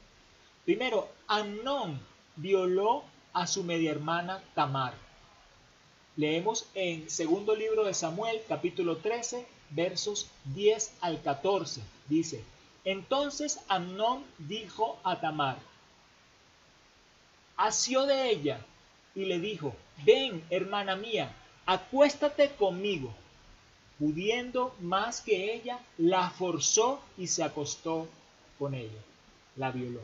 Primero, 0.65 1.09
Amnón 1.27 2.01
violó 2.37 3.05
a 3.33 3.47
su 3.47 3.63
media 3.63 3.91
hermana 3.91 4.43
Tamar. 4.55 4.95
Leemos 6.17 6.67
en 6.75 7.09
segundo 7.09 7.55
libro 7.55 7.85
de 7.85 7.95
Samuel, 7.95 8.43
capítulo 8.49 8.97
13, 8.97 9.47
versos 9.71 10.29
10 10.55 10.93
al 11.01 11.23
14. 11.23 11.81
Dice, 12.09 12.45
entonces 12.85 13.61
Amnón 13.69 14.25
dijo 14.39 14.99
a 15.05 15.21
Tamar, 15.21 15.59
asió 17.57 18.07
de 18.07 18.31
ella 18.31 18.65
y 19.15 19.25
le 19.27 19.39
dijo, 19.39 19.75
ven, 20.05 20.45
hermana 20.51 20.97
mía, 20.97 21.35
acuéstate 21.67 22.51
conmigo. 22.51 23.13
Pudiendo 23.99 24.75
más 24.81 25.21
que 25.21 25.53
ella, 25.55 25.79
la 25.99 26.31
forzó 26.31 27.03
y 27.19 27.27
se 27.27 27.45
acostó 27.45 28.09
con 28.59 28.73
ella. 28.73 28.99
La 29.57 29.71
violó. 29.71 30.01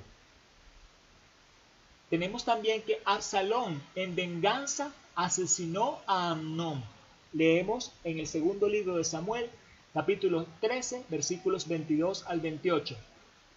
Tenemos 2.11 2.45
también 2.45 2.83
que 2.83 3.01
Absalón 3.05 3.83
en 3.95 4.15
venganza 4.15 4.93
asesinó 5.15 5.99
a 6.07 6.31
Amnón. 6.31 6.85
Leemos 7.33 7.93
en 8.05 8.19
el 8.19 8.27
segundo 8.27 8.69
libro 8.69 8.97
de 8.97 9.05
Samuel, 9.05 9.51
capítulo 9.93 10.47
13, 10.61 11.05
versículos 11.09 11.69
22 11.69 12.25
al 12.27 12.41
28. 12.41 12.97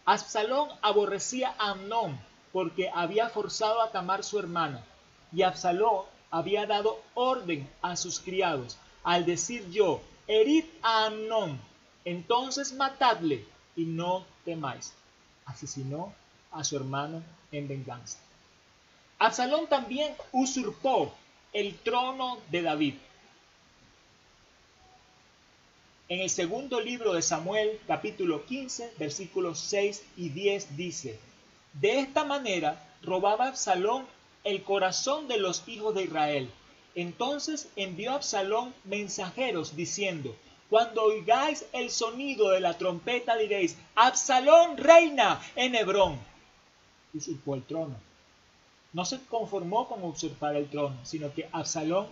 Absalón 0.06 0.70
aborrecía 0.82 1.56
a 1.58 1.72
Amnón 1.72 2.20
porque 2.52 2.90
había 2.90 3.30
forzado 3.30 3.82
a 3.82 3.92
Tamar 3.92 4.24
su 4.24 4.40
hermana 4.40 4.84
y 5.32 5.44
Absalón 5.44 6.06
había 6.32 6.66
dado 6.66 7.00
orden 7.14 7.70
a 7.82 7.96
sus 7.96 8.20
criados 8.20 8.78
al 9.04 9.26
decir 9.26 9.70
yo, 9.70 10.02
herid 10.28 10.66
a 10.82 11.06
Amnón, 11.06 11.60
entonces 12.06 12.74
matadle 12.74 13.46
y 13.76 13.86
no 13.86 14.26
temáis. 14.46 14.94
Asesinó 15.46 16.14
a 16.52 16.64
su 16.64 16.76
hermano 16.76 17.24
en 17.52 17.68
venganza. 17.68 18.20
Absalón 19.18 19.68
también 19.68 20.14
usurpó 20.32 21.14
el 21.54 21.76
trono 21.80 22.38
de 22.52 22.62
David. 22.62 22.96
En 26.10 26.22
el 26.22 26.32
segundo 26.32 26.82
libro 26.82 27.14
de 27.14 27.22
Samuel, 27.22 27.80
capítulo 27.86 28.44
15, 28.44 28.94
versículos 28.98 29.60
6 29.60 30.04
y 30.18 30.30
10 30.30 30.76
dice, 30.76 31.20
de 31.74 32.00
esta 32.00 32.24
manera 32.24 32.84
robaba 33.04 33.46
Absalón 33.46 34.08
el 34.44 34.64
corazón 34.64 35.28
de 35.28 35.38
los 35.38 35.68
hijos 35.68 35.94
de 35.94 36.06
Israel. 36.06 36.50
Entonces 36.96 37.70
envió 37.76 38.14
Absalón 38.14 38.74
mensajeros 38.86 39.76
diciendo, 39.76 40.36
cuando 40.68 41.04
oigáis 41.04 41.68
el 41.74 41.92
sonido 41.92 42.50
de 42.50 42.60
la 42.60 42.76
trompeta 42.76 43.38
diréis, 43.38 43.78
Absalón 43.94 44.78
reina 44.78 45.40
en 45.56 45.76
Hebrón. 45.76 46.18
Usurpó 47.14 47.54
el 47.54 47.62
trono. 47.62 47.96
no 48.94 49.06
se 49.06 49.24
conformó 49.26 49.88
con 49.88 50.04
usurpar 50.04 50.56
el 50.56 50.68
trono, 50.72 50.98
sino 51.04 51.32
que 51.36 51.48
Absalón 51.52 52.08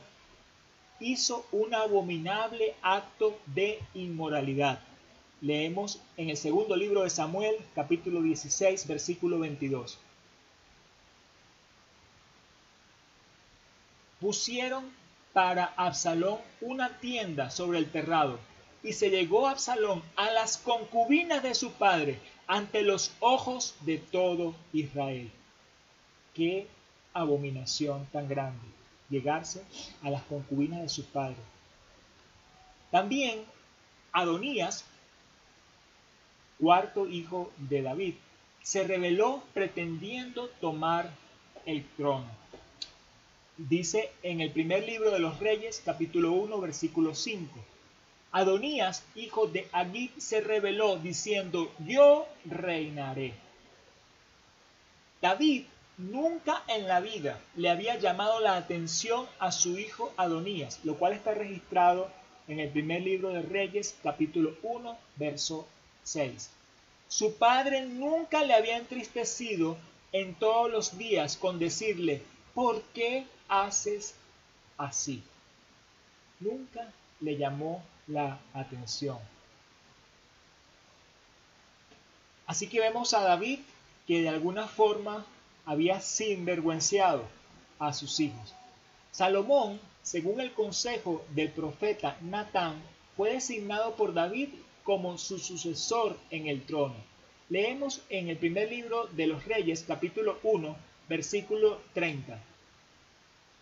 hizo 1.00 1.46
un 1.52 1.74
abominable 1.74 2.76
acto 2.82 3.38
de 3.46 3.80
inmoralidad. 3.94 4.80
Leemos 5.42 6.02
en 6.18 6.30
el 6.30 6.38
segundo 6.38 6.76
libro 6.76 7.04
de 7.04 7.10
Samuel, 7.10 7.56
capítulo 7.76 8.22
16, 8.22 8.88
versículo 8.88 9.40
22. 9.40 10.00
Pusieron 14.20 14.86
para 15.34 15.66
Absalón 15.78 16.40
una 16.62 16.98
tienda 17.00 17.52
sobre 17.52 17.78
el 17.78 17.92
terrado, 17.92 18.40
y 18.84 18.94
se 18.94 19.10
llegó 19.10 19.48
Absalón 19.48 20.02
a 20.16 20.32
las 20.32 20.58
concubinas 20.58 21.44
de 21.44 21.54
su 21.54 21.72
padre 21.74 22.20
ante 22.48 22.82
los 22.82 23.12
ojos 23.20 23.76
de 23.82 23.98
todo 24.00 24.56
Israel. 24.74 25.30
Qué 26.34 26.68
abominación 27.14 28.08
tan 28.12 28.28
grande, 28.28 28.66
llegarse 29.10 29.64
a 30.04 30.10
las 30.10 30.24
concubinas 30.24 30.82
de 30.82 30.90
su 30.90 31.06
padre. 31.06 31.38
También 32.92 33.42
Adonías, 34.12 34.86
cuarto 36.60 37.08
hijo 37.08 37.52
de 37.58 37.82
David, 37.82 38.16
se 38.64 38.84
rebeló 38.84 39.44
pretendiendo 39.54 40.48
tomar 40.60 41.12
el 41.66 41.86
trono. 41.96 42.30
Dice 43.58 44.12
en 44.24 44.42
el 44.42 44.52
primer 44.52 44.86
libro 44.86 45.12
de 45.12 45.20
los 45.20 45.40
Reyes, 45.40 45.82
capítulo 45.84 46.32
1, 46.32 46.60
versículo 46.60 47.16
5. 47.16 47.54
Adonías, 48.32 49.04
hijo 49.16 49.48
de 49.48 49.68
Agib, 49.72 50.12
se 50.18 50.42
rebeló 50.42 50.98
diciendo, 50.98 51.72
yo 51.80 52.28
reinaré. 52.46 53.34
David 55.22 55.66
nunca 55.98 56.64
en 56.68 56.88
la 56.88 57.00
vida 57.00 57.40
le 57.56 57.70
había 57.70 57.98
llamado 57.98 58.40
la 58.40 58.56
atención 58.56 59.28
a 59.40 59.52
su 59.52 59.78
hijo 59.78 60.14
Adonías, 60.18 60.80
lo 60.84 60.96
cual 60.96 61.14
está 61.14 61.34
registrado 61.34 62.10
en 62.48 62.60
el 62.60 62.70
primer 62.70 63.02
libro 63.02 63.30
de 63.30 63.42
Reyes, 63.42 63.96
capítulo 64.04 64.56
1, 64.62 64.98
verso 65.18 65.68
6. 66.04 66.50
Su 67.08 67.36
padre 67.36 67.86
nunca 67.86 68.44
le 68.44 68.54
había 68.54 68.78
entristecido 68.78 69.78
en 70.12 70.36
todos 70.36 70.72
los 70.72 70.98
días 70.98 71.36
con 71.36 71.60
decirle, 71.60 72.22
¿por 72.54 72.82
qué 72.94 73.26
haces 73.50 74.16
así? 74.78 75.24
Nunca 76.40 76.92
le 77.22 77.38
llamó 77.38 77.84
la 78.08 78.40
atención. 78.54 79.18
Así 82.46 82.68
que 82.68 82.80
vemos 82.80 83.14
a 83.14 83.22
David 83.22 83.60
que 84.06 84.22
de 84.22 84.30
alguna 84.30 84.68
forma 84.68 85.26
había 85.68 86.00
sinvergüenciado 86.00 87.26
a 87.78 87.92
sus 87.94 88.22
hijos. 88.22 88.56
Salomón, 89.12 89.80
según 90.02 90.40
el 90.40 90.54
consejo 90.54 91.26
del 91.36 91.52
profeta 91.52 92.18
Natán, 92.22 92.82
fue 93.18 93.34
designado 93.34 93.96
por 93.96 94.14
David 94.14 94.48
como 94.84 95.18
su 95.18 95.38
sucesor 95.38 96.18
en 96.32 96.48
el 96.48 96.66
trono. 96.66 96.96
Leemos 97.50 98.02
en 98.10 98.30
el 98.30 98.38
primer 98.38 98.70
libro 98.70 99.08
de 99.08 99.28
los 99.28 99.44
Reyes, 99.44 99.84
capítulo 99.86 100.40
1, 100.42 100.74
versículo 101.10 101.82
30. 101.94 102.40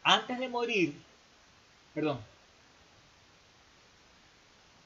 Antes 0.03 0.37
de 0.37 0.47
morir, 0.47 0.93
perdón, 1.95 2.19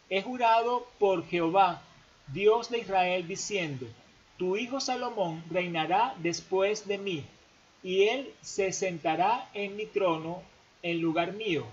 he 0.09 0.21
jurado 0.21 0.87
por 0.97 1.27
Jehová, 1.27 1.81
Dios 2.27 2.69
de 2.69 2.79
Israel, 2.79 3.27
diciendo, 3.27 3.87
tu 4.39 4.55
hijo 4.55 4.79
Salomón 4.79 5.43
reinará 5.51 6.15
después 6.17 6.87
de 6.87 6.97
mí, 6.97 7.25
y 7.83 8.03
él 8.03 8.33
se 8.41 8.71
sentará 8.71 9.49
en 9.53 9.75
mi 9.75 9.85
trono 9.85 10.41
en 10.81 11.01
lugar 11.01 11.33
mío, 11.33 11.65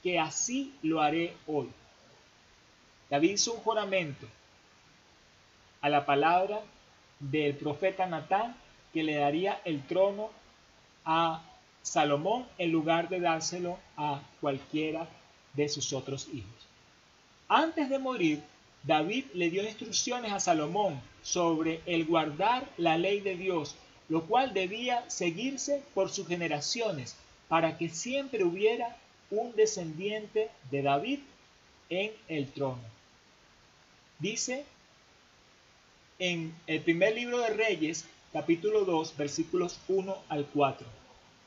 que 0.00 0.20
así 0.20 0.72
lo 0.82 1.02
haré 1.02 1.34
hoy. 1.48 1.68
David 3.10 3.32
hizo 3.32 3.54
un 3.54 3.60
juramento 3.60 4.26
a 5.80 5.88
la 5.88 6.06
palabra 6.06 6.60
del 7.18 7.56
profeta 7.56 8.06
Natán 8.06 8.56
que 8.92 9.02
le 9.02 9.16
daría 9.16 9.60
el 9.64 9.84
trono 9.86 10.30
a 11.04 11.42
Salomón 11.82 12.46
en 12.58 12.70
lugar 12.70 13.08
de 13.08 13.20
dárselo 13.20 13.78
a 13.96 14.20
cualquiera 14.40 15.08
de 15.52 15.68
sus 15.68 15.92
otros 15.92 16.28
hijos. 16.32 16.68
Antes 17.48 17.88
de 17.88 17.98
morir, 17.98 18.42
David 18.86 19.24
le 19.34 19.50
dio 19.50 19.64
instrucciones 19.64 20.32
a 20.32 20.38
Salomón 20.38 21.00
sobre 21.22 21.80
el 21.86 22.04
guardar 22.04 22.68
la 22.76 22.96
ley 22.96 23.20
de 23.20 23.36
Dios, 23.36 23.74
lo 24.08 24.26
cual 24.26 24.54
debía 24.54 25.08
seguirse 25.10 25.82
por 25.92 26.10
sus 26.10 26.28
generaciones, 26.28 27.16
para 27.48 27.78
que 27.78 27.88
siempre 27.88 28.44
hubiera 28.44 28.96
un 29.30 29.56
descendiente 29.56 30.50
de 30.70 30.82
David 30.82 31.18
en 31.90 32.12
el 32.28 32.46
trono. 32.52 32.82
Dice 34.20 34.64
en 36.20 36.54
el 36.68 36.80
primer 36.80 37.14
libro 37.14 37.38
de 37.40 37.50
Reyes, 37.50 38.04
capítulo 38.32 38.84
2, 38.84 39.16
versículos 39.16 39.80
1 39.88 40.16
al 40.28 40.46
4. 40.46 40.86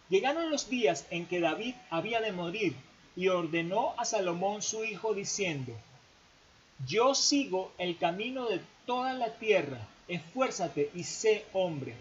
Llegaron 0.09 0.49
los 0.49 0.69
días 0.69 1.05
en 1.09 1.25
que 1.25 1.39
David 1.39 1.75
había 1.89 2.19
de 2.19 2.33
morir 2.33 2.75
y 3.15 3.29
ordenó 3.29 3.93
a 3.97 4.03
Salomón 4.03 4.61
su 4.61 4.83
hijo 4.83 5.13
diciendo, 5.13 5.73
yo 6.87 7.13
sigo 7.13 7.71
el 7.77 7.97
camino 7.97 8.47
de 8.47 8.61
toda 8.85 9.13
la 9.13 9.33
tierra, 9.35 9.87
esfuérzate 10.07 10.89
y 10.95 11.03
sé 11.03 11.45
hombre. 11.53 11.95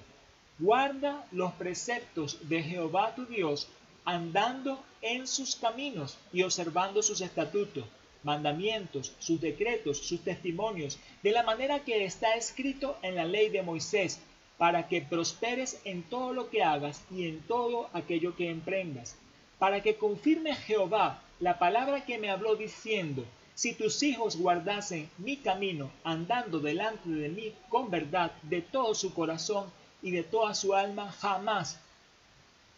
Guarda 0.59 1.27
los 1.33 1.53
preceptos 1.53 2.49
de 2.49 2.63
Jehová 2.63 3.15
tu 3.15 3.27
Dios, 3.27 3.69
andando 4.05 4.83
en 5.03 5.27
sus 5.27 5.57
caminos 5.57 6.17
y 6.33 6.43
observando 6.43 7.03
sus 7.03 7.21
estatutos, 7.21 7.85
mandamientos, 8.23 9.13
sus 9.19 9.41
decretos, 9.41 9.99
sus 9.99 10.21
testimonios, 10.23 10.99
de 11.23 11.33
la 11.33 11.43
manera 11.43 11.81
que 11.81 12.05
está 12.05 12.35
escrito 12.35 12.97
en 13.03 13.17
la 13.17 13.25
ley 13.25 13.51
de 13.51 13.63
Moisés, 13.63 14.21
para 14.57 14.89
que 14.89 15.03
prosperes 15.03 15.81
en 15.85 16.03
todo 16.03 16.33
lo 16.33 16.51
que 16.51 16.63
hagas 16.63 17.03
y 17.11 17.29
en 17.29 17.41
todo 17.43 17.89
aquello 17.93 18.35
que 18.35 18.51
emprendas, 18.51 19.17
para 19.59 19.83
que 19.83 19.97
confirme 19.97 20.57
Jehová 20.57 21.23
la 21.39 21.59
palabra 21.59 22.05
que 22.05 22.19
me 22.19 22.31
habló 22.31 22.57
diciendo, 22.57 23.25
si 23.59 23.73
tus 23.73 24.05
hijos 24.05 24.37
guardasen 24.37 25.11
mi 25.19 25.37
camino, 25.37 25.91
andando 26.05 26.61
delante 26.61 27.09
de 27.11 27.29
mí 27.29 27.53
con 27.69 27.91
verdad 27.91 28.31
de 28.43 28.63
todo 28.63 28.95
su 28.95 29.13
corazón 29.13 29.69
y 30.01 30.13
de 30.13 30.23
toda 30.23 30.55
su 30.55 30.77
alma, 30.77 31.11
jamás, 31.11 31.81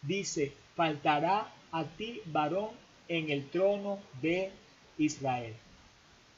dice, 0.01 0.53
faltará 0.75 1.53
a 1.71 1.83
ti 1.83 2.19
varón 2.25 2.69
en 3.07 3.29
el 3.29 3.47
trono 3.51 3.99
de 4.23 4.49
Israel. 4.97 5.53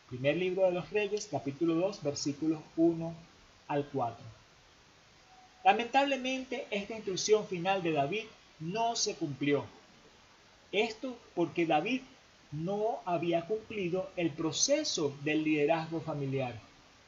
Primer 0.10 0.36
libro 0.36 0.66
de 0.66 0.74
los 0.74 0.90
Reyes, 0.90 1.30
capítulo 1.32 1.76
2, 1.76 2.04
versículos 2.04 2.60
1 2.76 3.16
al 3.70 3.86
4. 3.94 4.26
Lamentablemente, 5.64 6.68
esta 6.70 6.96
instrucción 6.96 7.48
final 7.48 7.82
de 7.82 7.94
David 7.94 8.26
no 8.60 8.98
se 8.98 9.16
cumplió. 9.16 9.64
Esto 10.74 11.18
porque 11.34 11.66
David 11.66 12.02
no 12.54 13.00
había 13.06 13.46
cumplido 13.46 14.10
el 14.16 14.30
proceso 14.30 15.16
del 15.24 15.44
liderazgo 15.44 16.02
familiar. 16.02 16.54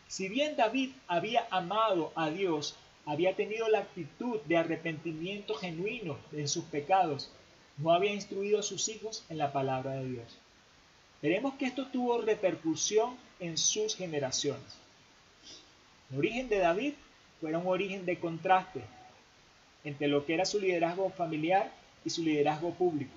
Si 0.08 0.28
bien 0.28 0.56
David 0.56 0.92
había 1.08 1.48
amado 1.52 2.12
a 2.16 2.30
Dios, 2.30 2.76
había 3.06 3.36
tenido 3.36 3.70
la 3.70 3.80
actitud 3.80 4.40
de 4.42 4.58
arrepentimiento 4.58 5.54
genuino 5.56 6.18
en 6.32 6.48
sus 6.48 6.66
pecados, 6.66 7.32
no 7.78 7.92
había 7.92 8.14
instruido 8.14 8.60
a 8.60 8.64
sus 8.64 8.88
hijos 8.90 9.24
en 9.30 9.38
la 9.38 9.52
palabra 9.52 9.92
de 9.94 10.10
Dios. 10.10 10.38
Veremos 11.22 11.56
que 11.56 11.66
esto 11.66 11.88
tuvo 11.88 12.22
repercusión 12.22 13.16
en 13.40 13.58
sus 13.58 13.96
generaciones. 13.96 14.78
El 16.12 16.20
origen 16.20 16.50
de 16.50 16.60
David 16.60 16.94
fue 17.40 17.56
un 17.56 17.68
origen 17.68 18.06
de 18.06 18.20
contraste 18.20 18.82
entre 19.84 20.08
lo 20.08 20.26
que 20.26 20.34
era 20.34 20.46
su 20.46 20.60
liderazgo 20.60 21.10
familiar 21.12 21.72
y 22.04 22.10
su 22.10 22.24
liderazgo 22.24 22.72
público. 22.74 23.16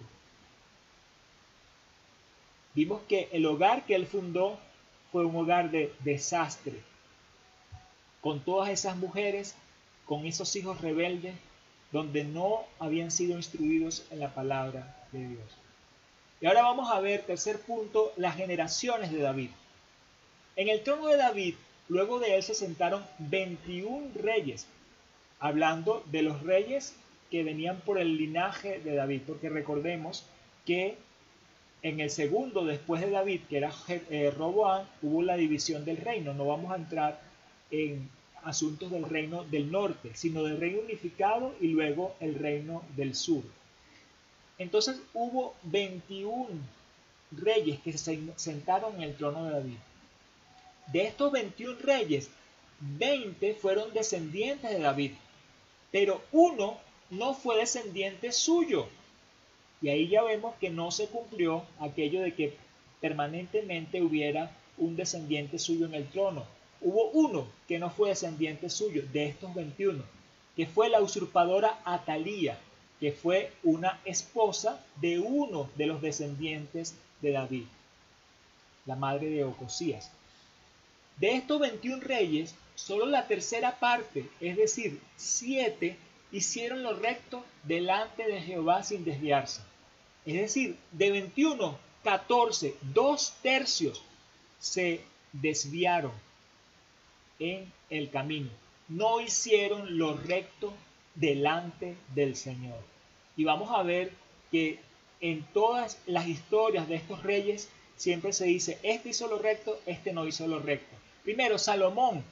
Vimos 2.79 3.03
que 3.09 3.29
el 3.33 3.45
hogar 3.45 3.87
que 3.87 3.97
él 3.97 4.07
fundó 4.07 4.57
fue 5.11 5.25
un 5.25 5.35
hogar 5.35 5.73
de 5.73 5.93
desastre, 6.05 6.75
con 8.21 8.39
todas 8.39 8.71
esas 8.71 8.97
mujeres, 8.97 9.57
con 10.07 10.27
esos 10.27 10.55
hijos 10.55 10.81
rebeldes, 10.81 11.35
donde 11.91 12.23
no 12.23 12.61
habían 12.79 13.11
sido 13.11 13.37
instruidos 13.37 14.07
en 14.13 14.21
la 14.21 14.33
palabra 14.33 14.97
de 15.11 15.27
Dios. 15.27 15.57
Y 16.41 16.47
ahora 16.47 16.63
vamos 16.63 16.89
a 16.93 17.01
ver, 17.01 17.23
tercer 17.23 17.59
punto, 17.63 18.13
las 18.17 18.37
generaciones 18.37 19.11
de 19.11 19.23
David. 19.23 19.51
En 20.55 20.69
el 20.69 20.85
trono 20.85 21.09
de 21.09 21.17
David, 21.17 21.57
luego 21.89 22.21
de 22.21 22.37
él 22.37 22.45
se 22.45 22.55
sentaron 22.55 23.05
21 23.19 24.13
reyes, 24.15 24.69
hablando 25.41 26.05
de 26.13 26.23
los 26.23 26.45
reyes 26.45 26.95
que 27.29 27.43
venían 27.43 27.81
por 27.81 27.99
el 27.99 28.17
linaje 28.17 28.79
de 28.79 28.95
David, 28.95 29.23
porque 29.27 29.49
recordemos 29.49 30.25
que 30.65 30.97
en 31.83 32.01
el 32.01 32.11
segundo, 32.11 32.65
después 32.65 33.01
de 33.01 33.11
David, 33.11 33.43
que 33.49 33.59
era 33.59 33.73
eh, 33.89 34.33
Roboán, 34.37 34.87
hubo 35.03 35.23
la 35.23 35.37
división 35.37 35.85
del 35.85 35.99
reino. 35.99 36.35
No 36.35 36.47
vamos 36.47 36.73
a 36.73 36.77
entrar 36.77 37.21
en 37.71 38.09
asuntos 38.43 38.91
del 38.91 39.05
reino 39.05 39.45
del 39.45 39.71
norte, 39.71 40.11
sino 40.15 40.43
del 40.43 40.59
reino 40.59 40.81
unificado 40.81 41.55
y 41.61 41.69
luego 41.69 42.15
el 42.21 42.35
reino 42.35 42.83
del 42.97 43.15
sur. 43.15 43.43
Entonces 44.59 45.01
hubo 45.15 45.55
21 45.65 46.49
reyes 47.33 47.79
que 47.81 47.97
se 47.97 48.19
sentaron 48.37 48.97
en 48.97 49.03
el 49.03 49.17
trono 49.17 49.45
de 49.45 49.53
David. 49.53 49.77
De 50.89 51.07
estos 51.07 51.31
21 51.31 51.79
reyes, 51.81 52.31
20 52.81 53.55
fueron 53.55 53.93
descendientes 53.93 54.71
de 54.71 54.81
David, 54.81 55.13
pero 55.93 56.23
uno 56.33 56.79
no 57.11 57.35
fue 57.35 57.59
descendiente 57.59 58.33
suyo. 58.33 58.89
Y 59.81 59.89
ahí 59.89 60.09
ya 60.09 60.23
vemos 60.23 60.55
que 60.57 60.71
no 60.71 60.91
se 60.91 61.07
cumplió 61.07 61.65
aquello 61.79 62.21
de 62.21 62.35
que 62.35 62.57
permanentemente 63.01 64.03
hubiera 64.03 64.51
un 64.77 64.97
descendiente 64.97 65.59
suyo 65.59 65.87
en 65.87 65.95
el 65.95 66.09
trono. 66.09 66.45
Hubo 66.81 67.11
uno 67.11 67.47
que 67.67 67.79
no 67.79 67.91
fue 67.91 68.11
descendiente 68.11 68.71
suyo 68.71 69.03
de 69.13 69.27
estos 69.27 69.55
21, 69.55 70.03
que 70.57 70.67
fue 70.67 70.89
la 70.89 71.01
usurpadora 71.01 71.79
Atalía, 71.85 72.59
que 73.01 73.13
fue 73.13 73.53
una 73.63 74.01
esposa 74.05 74.85
de 74.97 75.19
uno 75.19 75.71
de 75.77 75.87
los 75.87 76.01
descendientes 76.03 76.95
de 77.21 77.33
David, 77.33 77.65
la 78.87 78.97
madre 78.97 79.31
de 79.31 79.45
Ocosías. 79.45 80.11
De 81.17 81.35
estos 81.35 81.61
21 81.61 82.03
reyes, 82.03 82.55
solo 82.75 83.07
la 83.07 83.27
tercera 83.27 83.79
parte, 83.79 84.29
es 84.41 84.57
decir, 84.57 85.01
siete, 85.17 85.97
hicieron 86.31 86.83
lo 86.83 86.95
recto 86.95 87.45
delante 87.65 88.25
de 88.27 88.41
Jehová 88.41 88.83
sin 88.83 89.05
desviarse. 89.05 89.68
Es 90.29 90.35
decir, 90.43 90.77
de 90.93 91.11
21, 91.11 91.79
14, 92.05 92.75
dos 92.83 93.33
tercios 93.41 94.03
se 94.61 95.01
desviaron 95.33 96.13
en 97.39 97.73
el 97.89 98.11
camino. 98.11 98.51
No 98.89 99.23
hicieron 99.23 99.97
lo 99.97 100.19
recto 100.19 100.75
delante 101.15 101.97
del 102.15 102.37
Señor. 102.37 102.79
Y 103.39 103.45
vamos 103.45 103.71
a 103.73 103.83
ver 103.83 104.13
que 104.51 104.79
en 105.23 105.45
todas 105.55 105.99
las 106.07 106.29
historias 106.29 106.89
de 106.89 106.97
estos 106.97 107.23
reyes 107.23 107.71
siempre 107.97 108.35
se 108.35 108.45
dice, 108.45 108.79
este 108.83 109.09
hizo 109.09 109.29
lo 109.29 109.39
recto, 109.39 109.81
este 109.87 110.13
no 110.13 110.27
hizo 110.27 110.47
lo 110.47 110.59
recto. 110.59 110.95
Primero, 111.25 111.57
Salomón, 111.57 112.23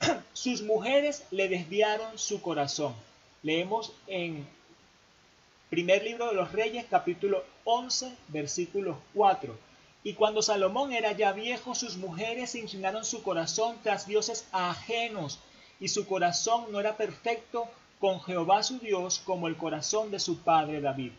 sus 0.34 0.60
mujeres 0.60 1.24
le 1.30 1.48
desviaron 1.48 2.18
su 2.18 2.42
corazón. 2.42 2.94
Leemos 3.42 3.94
en 4.06 4.46
primer 5.72 6.04
libro 6.04 6.28
de 6.28 6.34
los 6.34 6.52
reyes, 6.52 6.84
capítulo 6.90 7.46
11, 7.64 8.12
versículo 8.28 8.98
4. 9.14 9.56
Y 10.04 10.12
cuando 10.12 10.42
Salomón 10.42 10.92
era 10.92 11.12
ya 11.12 11.32
viejo, 11.32 11.74
sus 11.74 11.96
mujeres 11.96 12.54
inclinaron 12.54 13.06
su 13.06 13.22
corazón 13.22 13.78
tras 13.82 14.06
dioses 14.06 14.46
ajenos, 14.52 15.38
y 15.80 15.88
su 15.88 16.06
corazón 16.06 16.66
no 16.70 16.78
era 16.78 16.98
perfecto 16.98 17.64
con 18.00 18.20
Jehová 18.20 18.62
su 18.62 18.80
Dios 18.80 19.22
como 19.24 19.48
el 19.48 19.56
corazón 19.56 20.10
de 20.10 20.18
su 20.18 20.40
padre 20.40 20.82
David. 20.82 21.12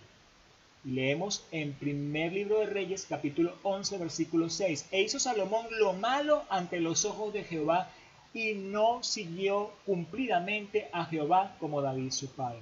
Leemos 0.84 1.44
en 1.50 1.74
primer 1.74 2.34
libro 2.34 2.60
de 2.60 2.68
Reyes 2.68 3.08
capítulo 3.10 3.56
11 3.63 3.98
versículo 3.98 4.52
6. 4.52 4.89
E 4.92 5.02
hizo 5.02 5.18
Salomón 5.18 5.66
lo 5.80 5.94
malo 5.94 6.44
ante 6.50 6.80
los 6.80 7.06
ojos 7.06 7.34
de 7.34 7.44
Jehová 7.44 7.89
y 8.36 8.54
no 8.54 9.02
siguió 9.02 9.72
cumplidamente 9.88 10.89
a 10.94 11.06
Jehová 11.06 11.56
como 11.60 11.82
David 11.82 12.12
su 12.12 12.28
padre. 12.28 12.62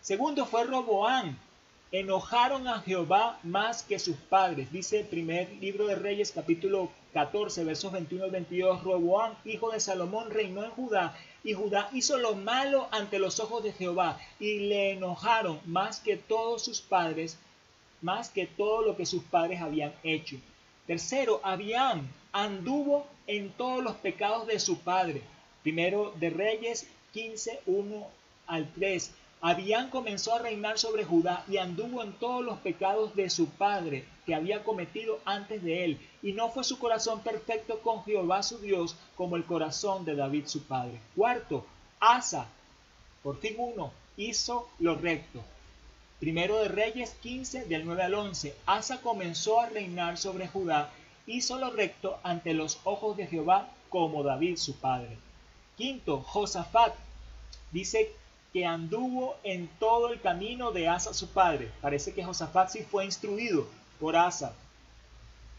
Segundo 0.00 0.46
fue 0.46 0.64
Roboán. 0.64 1.38
Enojaron 1.92 2.66
a 2.68 2.80
Jehová 2.80 3.38
más 3.42 3.82
que 3.82 3.98
sus 3.98 4.16
padres. 4.16 4.72
Dice 4.72 5.00
el 5.00 5.06
primer 5.06 5.52
libro 5.60 5.86
de 5.88 5.94
Reyes 5.94 6.32
capítulo 6.32 6.90
14 7.12 7.64
versos 7.64 7.92
21 7.92 8.24
al 8.24 8.30
22. 8.30 8.82
Roboán, 8.82 9.36
hijo 9.44 9.70
de 9.70 9.78
Salomón, 9.78 10.30
reinó 10.30 10.64
en 10.64 10.70
Judá 10.70 11.14
y 11.44 11.52
Judá 11.52 11.90
hizo 11.92 12.16
lo 12.16 12.34
malo 12.34 12.88
ante 12.92 13.18
los 13.18 13.40
ojos 13.40 13.62
de 13.62 13.72
Jehová 13.72 14.18
y 14.38 14.60
le 14.60 14.92
enojaron 14.92 15.60
más 15.66 16.00
que 16.00 16.16
todos 16.16 16.64
sus 16.64 16.80
padres, 16.80 17.38
más 18.00 18.30
que 18.30 18.46
todo 18.46 18.80
lo 18.80 18.96
que 18.96 19.04
sus 19.04 19.22
padres 19.24 19.60
habían 19.60 19.92
hecho. 20.02 20.36
Tercero, 20.86 21.40
Abián 21.42 22.08
anduvo 22.32 23.06
en 23.26 23.50
todos 23.50 23.84
los 23.84 23.96
pecados 23.96 24.46
de 24.46 24.60
su 24.60 24.78
padre. 24.78 25.22
Primero 25.62 26.14
de 26.18 26.30
Reyes 26.30 26.88
15, 27.12 27.60
1 27.66 28.06
al 28.46 28.72
3. 28.72 29.12
Abián 29.42 29.88
comenzó 29.88 30.34
a 30.34 30.38
reinar 30.38 30.78
sobre 30.78 31.04
Judá 31.04 31.44
y 31.48 31.56
anduvo 31.56 32.02
en 32.02 32.12
todos 32.12 32.44
los 32.44 32.58
pecados 32.58 33.16
de 33.16 33.30
su 33.30 33.48
padre 33.48 34.04
que 34.26 34.34
había 34.34 34.62
cometido 34.62 35.18
antes 35.24 35.62
de 35.62 35.84
él, 35.84 35.98
y 36.22 36.32
no 36.32 36.50
fue 36.50 36.62
su 36.62 36.78
corazón 36.78 37.20
perfecto 37.20 37.80
con 37.80 38.04
Jehová 38.04 38.42
su 38.42 38.58
Dios 38.58 38.96
como 39.16 39.36
el 39.36 39.46
corazón 39.46 40.04
de 40.04 40.14
David 40.14 40.44
su 40.46 40.64
padre. 40.64 41.00
Cuarto, 41.16 41.64
Asa, 42.00 42.48
por 43.22 43.38
fin 43.38 43.54
uno, 43.56 43.92
hizo 44.18 44.68
lo 44.78 44.96
recto. 44.96 45.40
Primero 46.18 46.58
de 46.58 46.68
Reyes 46.68 47.16
15, 47.22 47.64
del 47.64 47.86
9 47.86 48.02
al 48.02 48.14
11, 48.14 48.54
Asa 48.66 49.00
comenzó 49.00 49.60
a 49.60 49.70
reinar 49.70 50.18
sobre 50.18 50.48
Judá, 50.48 50.90
hizo 51.26 51.58
lo 51.58 51.70
recto 51.70 52.18
ante 52.22 52.52
los 52.52 52.78
ojos 52.84 53.16
de 53.16 53.26
Jehová 53.26 53.70
como 53.88 54.22
David 54.22 54.56
su 54.56 54.76
padre. 54.76 55.16
Quinto, 55.78 56.20
Josafat, 56.20 56.94
dice 57.72 58.14
que 58.52 58.66
anduvo 58.66 59.36
en 59.44 59.68
todo 59.78 60.12
el 60.12 60.20
camino 60.20 60.72
de 60.72 60.88
Asa 60.88 61.14
su 61.14 61.28
padre. 61.28 61.70
Parece 61.80 62.12
que 62.12 62.24
Josafat 62.24 62.70
sí 62.70 62.82
fue 62.82 63.04
instruido 63.04 63.66
por 64.00 64.16
Asa 64.16 64.54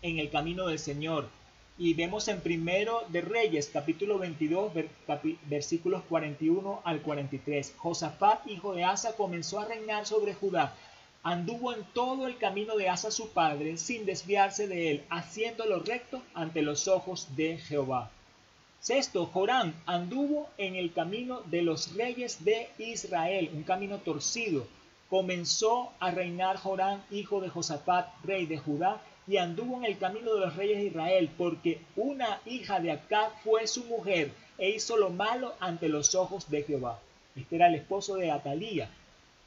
en 0.02 0.20
el 0.20 0.30
camino 0.30 0.68
del 0.68 0.80
Señor. 0.80 1.30
Y 1.78 1.94
vemos 1.94 2.28
en 2.28 2.42
primero 2.42 3.04
de 3.08 3.22
Reyes, 3.22 3.70
capítulo 3.72 4.20
22, 4.20 4.74
versículos 5.50 6.04
41 6.10 6.82
al 6.84 7.02
43. 7.02 7.74
Josafat, 7.78 8.46
hijo 8.48 8.74
de 8.74 8.84
Asa, 8.84 9.16
comenzó 9.16 9.60
a 9.60 9.66
reinar 9.66 10.06
sobre 10.06 10.34
Judá. 10.34 10.76
Anduvo 11.24 11.74
en 11.74 11.84
todo 11.94 12.28
el 12.28 12.38
camino 12.38 12.76
de 12.76 12.90
Asa 12.90 13.10
su 13.10 13.30
padre, 13.30 13.78
sin 13.78 14.06
desviarse 14.06 14.68
de 14.68 14.92
él, 14.92 15.04
haciendo 15.10 15.66
lo 15.66 15.80
recto 15.80 16.22
ante 16.34 16.62
los 16.62 16.88
ojos 16.88 17.36
de 17.36 17.58
Jehová. 17.58 18.12
Sexto, 18.82 19.28
Jorán 19.28 19.76
anduvo 19.86 20.50
en 20.58 20.76
el 20.76 20.92
camino 20.92 21.42
de 21.42 21.62
los 21.62 21.94
reyes 21.94 22.44
de 22.44 22.68
Israel, 22.80 23.52
un 23.54 23.62
camino 23.62 24.00
torcido. 24.00 24.66
Comenzó 25.08 25.92
a 26.00 26.10
reinar 26.10 26.58
Jorán, 26.58 27.04
hijo 27.12 27.42
de 27.42 27.50
Josafat, 27.50 28.08
rey 28.24 28.48
de 28.48 28.58
Judá, 28.58 29.00
y 29.28 29.38
anduvo 29.38 29.78
en 29.78 29.86
el 29.86 30.00
camino 30.00 30.34
de 30.34 30.40
los 30.40 30.56
reyes 30.56 30.80
de 30.80 30.86
Israel, 30.86 31.30
porque 31.38 31.80
una 31.96 32.42
hija 32.48 32.80
de 32.80 32.90
Acá 32.90 33.30
fue 33.44 33.68
su 33.68 33.84
mujer, 33.84 34.32
e 34.58 34.72
hizo 34.72 34.98
lo 34.98 35.12
malo 35.12 35.54
ante 35.60 35.88
los 35.88 36.16
ojos 36.16 36.50
de 36.50 36.64
Jehová. 36.64 37.00
Este 37.36 37.58
era 37.58 37.68
el 37.68 37.76
esposo 37.76 38.16
de 38.16 38.32
Atalía. 38.32 38.90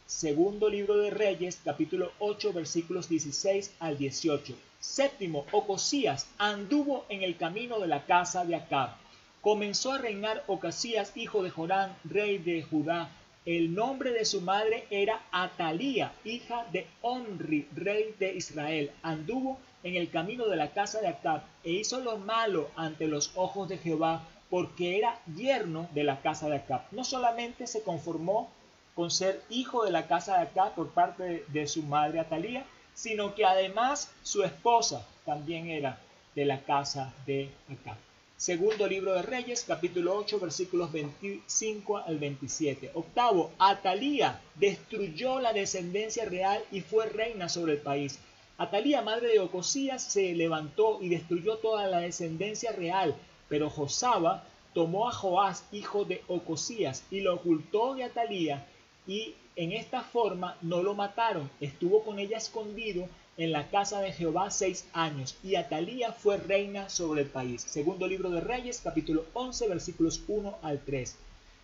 Segundo 0.06 0.68
libro 0.68 0.96
de 0.98 1.10
Reyes, 1.10 1.58
capítulo 1.64 2.12
8, 2.20 2.52
versículos 2.52 3.08
16 3.08 3.74
al 3.80 3.98
18. 3.98 4.54
Séptimo, 4.78 5.44
Ocosías 5.50 6.28
anduvo 6.38 7.04
en 7.08 7.24
el 7.24 7.36
camino 7.36 7.80
de 7.80 7.88
la 7.88 8.04
casa 8.06 8.44
de 8.44 8.54
Acab 8.54 9.02
comenzó 9.44 9.92
a 9.92 9.98
reinar 9.98 10.42
Ocasías, 10.46 11.14
hijo 11.16 11.42
de 11.42 11.50
Jorán, 11.50 11.94
rey 12.04 12.38
de 12.38 12.62
Judá. 12.62 13.11
El 13.44 13.74
nombre 13.74 14.11
de 14.11 14.24
su 14.24 14.40
madre 14.40 14.87
era 14.88 15.20
Atalía, 15.33 16.12
hija 16.24 16.64
de 16.72 16.87
Onri, 17.02 17.68
rey 17.74 18.14
de 18.18 18.35
Israel. 18.35 18.90
Anduvo 19.02 19.59
en 19.83 19.96
el 19.96 20.09
camino 20.09 20.46
de 20.46 20.57
la 20.57 20.70
casa 20.70 21.02
de 21.02 21.09
Acab 21.09 21.42
e 21.62 21.72
hizo 21.72 22.00
lo 22.00 22.16
malo 22.16 22.70
ante 22.74 23.07
los 23.07 23.33
ojos 23.35 23.68
de 23.68 23.76
Jehová, 23.76 24.26
porque 24.48 24.96
era 24.96 25.20
yerno 25.37 25.90
de 25.92 26.04
la 26.04 26.22
casa 26.22 26.48
de 26.48 26.57
Acab. 26.57 26.80
No 26.90 27.04
solamente 27.04 27.66
se 27.66 27.83
conformó 27.83 28.50
con 28.94 29.11
ser 29.11 29.42
hijo 29.50 29.85
de 29.85 29.90
la 29.90 30.07
casa 30.07 30.38
de 30.38 30.44
Acab 30.44 30.74
por 30.74 30.88
parte 30.92 31.44
de 31.48 31.66
su 31.66 31.83
madre 31.83 32.18
Atalía, 32.18 32.64
sino 32.94 33.35
que 33.35 33.44
además 33.44 34.11
su 34.22 34.42
esposa 34.42 35.07
también 35.26 35.68
era 35.68 35.98
de 36.35 36.46
la 36.46 36.62
casa 36.62 37.12
de 37.26 37.50
Acab. 37.70 37.98
Segundo 38.36 38.88
libro 38.88 39.14
de 39.14 39.22
Reyes, 39.22 39.64
capítulo 39.66 40.16
8, 40.16 40.40
versículos 40.40 40.90
25 40.90 41.98
al 41.98 42.18
27. 42.18 42.90
Octavo, 42.94 43.52
Atalía 43.60 44.40
destruyó 44.56 45.38
la 45.38 45.52
descendencia 45.52 46.24
real 46.24 46.62
y 46.72 46.80
fue 46.80 47.06
reina 47.06 47.48
sobre 47.48 47.74
el 47.74 47.78
país. 47.78 48.18
Atalía, 48.58 49.02
madre 49.02 49.28
de 49.28 49.38
Ocosías, 49.38 50.02
se 50.02 50.34
levantó 50.34 50.98
y 51.00 51.10
destruyó 51.10 51.58
toda 51.58 51.86
la 51.86 52.00
descendencia 52.00 52.72
real, 52.72 53.14
pero 53.48 53.70
Josaba 53.70 54.44
tomó 54.74 55.08
a 55.08 55.12
Joás, 55.12 55.64
hijo 55.70 56.04
de 56.04 56.22
Ocosías, 56.26 57.04
y 57.12 57.20
lo 57.20 57.36
ocultó 57.36 57.94
de 57.94 58.02
Atalía, 58.02 58.66
y 59.06 59.36
en 59.54 59.70
esta 59.70 60.02
forma 60.02 60.58
no 60.60 60.82
lo 60.82 60.94
mataron, 60.94 61.48
estuvo 61.60 62.02
con 62.02 62.18
ella 62.18 62.38
escondido 62.38 63.08
en 63.36 63.52
la 63.52 63.68
casa 63.68 64.00
de 64.00 64.12
Jehová 64.12 64.50
seis 64.50 64.86
años, 64.92 65.36
y 65.42 65.56
Atalía 65.56 66.12
fue 66.12 66.36
reina 66.36 66.88
sobre 66.88 67.22
el 67.22 67.28
país. 67.28 67.62
Segundo 67.62 68.06
libro 68.06 68.30
de 68.30 68.40
Reyes, 68.40 68.80
capítulo 68.82 69.24
11, 69.32 69.68
versículos 69.68 70.22
1 70.28 70.58
al 70.62 70.80
3. 70.80 71.16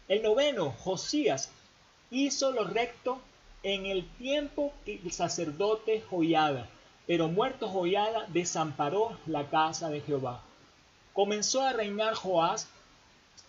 El 0.08 0.22
noveno, 0.22 0.70
Josías, 0.72 1.50
hizo 2.10 2.50
lo 2.50 2.64
recto 2.64 3.20
en 3.62 3.86
el 3.86 4.08
tiempo 4.16 4.72
que 4.84 5.00
el 5.04 5.12
sacerdote 5.12 6.00
Joiada, 6.00 6.68
pero 7.06 7.28
muerto 7.28 7.68
Joiada 7.68 8.26
desamparó 8.28 9.16
la 9.26 9.48
casa 9.48 9.90
de 9.90 10.00
Jehová. 10.00 10.42
Comenzó 11.12 11.62
a 11.62 11.72
reinar 11.72 12.14
Joás 12.14 12.68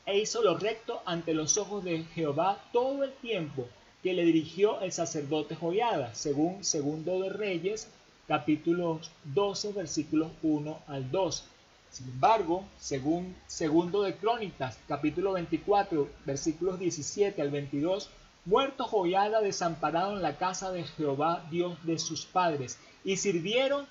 e 0.05 0.19
hizo 0.19 0.41
lo 0.41 0.57
recto 0.57 1.01
ante 1.05 1.33
los 1.33 1.57
ojos 1.57 1.83
de 1.83 2.03
Jehová 2.03 2.63
todo 2.71 3.03
el 3.03 3.13
tiempo 3.13 3.67
que 4.03 4.13
le 4.13 4.25
dirigió 4.25 4.81
el 4.81 4.91
sacerdote 4.91 5.55
Joyada, 5.55 6.13
según 6.15 6.63
segundo 6.63 7.19
de 7.19 7.29
Reyes, 7.29 7.87
capítulo 8.31 9.01
12, 9.25 9.73
versículos 9.73 10.31
1 10.41 10.83
al 10.87 11.11
2. 11.11 11.43
Sin 11.89 12.07
embargo, 12.07 12.63
según 12.79 13.35
segundo 13.45 14.03
de 14.03 14.15
Crónicas, 14.15 14.79
capítulo 14.87 15.33
24, 15.33 16.07
versículos 16.25 16.79
17 16.79 17.41
al 17.41 17.51
22, 17.51 18.09
muerto 18.45 18.85
Joyada 18.85 19.41
desamparado 19.41 20.13
en 20.13 20.21
la 20.21 20.37
casa 20.37 20.71
de 20.71 20.85
Jehová, 20.85 21.45
Dios 21.51 21.77
de 21.83 21.99
sus 21.99 22.25
padres, 22.25 22.79
y 23.03 23.17
sirvieron 23.17 23.85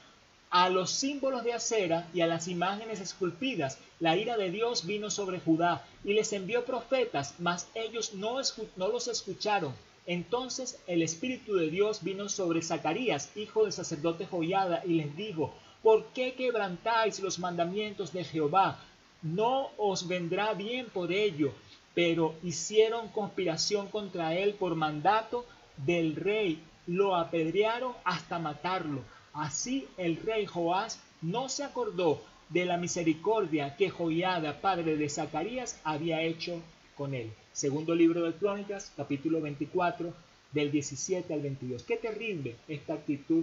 a 0.49 0.71
los 0.71 0.89
símbolos 0.91 1.45
de 1.45 1.53
acera 1.53 2.09
y 2.15 2.23
a 2.23 2.27
las 2.27 2.49
imágenes 2.49 2.99
esculpidas. 2.99 3.77
La 3.99 4.17
ira 4.17 4.39
de 4.39 4.51
Dios 4.51 4.87
vino 4.87 5.11
sobre 5.11 5.41
Judá 5.41 5.85
y 6.03 6.15
les 6.15 6.33
envió 6.33 6.65
profetas, 6.65 7.35
mas 7.41 7.69
ellos 7.75 8.15
no, 8.15 8.37
no 8.77 8.89
los 8.89 9.07
escucharon. 9.07 9.75
Entonces 10.07 10.81
el 10.87 11.03
Espíritu 11.03 11.55
de 11.55 11.71
Dios 11.71 12.03
vino 12.03 12.29
sobre 12.29 12.63
Zacarías, 12.63 13.31
hijo 13.37 13.65
del 13.65 13.73
sacerdote 13.73 14.27
Joiada, 14.27 14.83
y 14.85 14.95
les 14.95 15.17
dijo, 15.17 15.55
¿por 15.83 16.07
qué 16.07 16.35
quebrantáis 16.35 17.21
los 17.21 17.39
mandamientos 17.39 18.13
de 18.13 18.25
Jehová? 18.25 18.79
No 19.23 19.71
os 19.77 20.09
vendrá 20.09 20.55
bien 20.55 20.87
por 20.87 21.13
ello. 21.13 21.53
Pero 21.95 22.35
hicieron 22.43 23.09
conspiración 23.09 23.89
contra 23.89 24.35
él 24.35 24.55
por 24.55 24.75
mandato 24.75 25.45
del 25.77 26.15
rey, 26.17 26.63
lo 26.87 27.17
apedrearon 27.17 27.95
hasta 28.05 28.39
matarlo. 28.39 29.03
Así 29.33 29.87
el 29.97 30.17
rey 30.17 30.47
Joás 30.47 31.01
no 31.21 31.49
se 31.49 31.65
acordó 31.65 32.23
de 32.49 32.65
la 32.65 32.77
misericordia 32.77 33.77
que 33.77 33.91
Joiada, 33.91 34.61
padre 34.61 34.97
de 34.97 35.09
Zacarías, 35.09 35.81
había 35.85 36.23
hecho 36.23 36.61
Segundo 37.55 37.95
libro 37.95 38.25
de 38.25 38.35
Crónicas, 38.35 38.93
capítulo 38.95 39.41
24, 39.41 40.13
del 40.53 40.71
17 40.71 41.33
al 41.33 41.41
22. 41.41 41.83
Qué 41.85 41.97
terrible 41.97 42.57
esta 42.69 42.93
actitud 42.93 43.43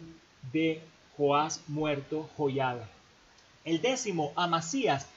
de 0.53 0.79
Joás 1.17 1.63
muerto, 1.67 2.29
Joiada. 2.37 2.87
El 3.65 3.81
décimo, 3.81 4.31
Amasías. 4.35 5.07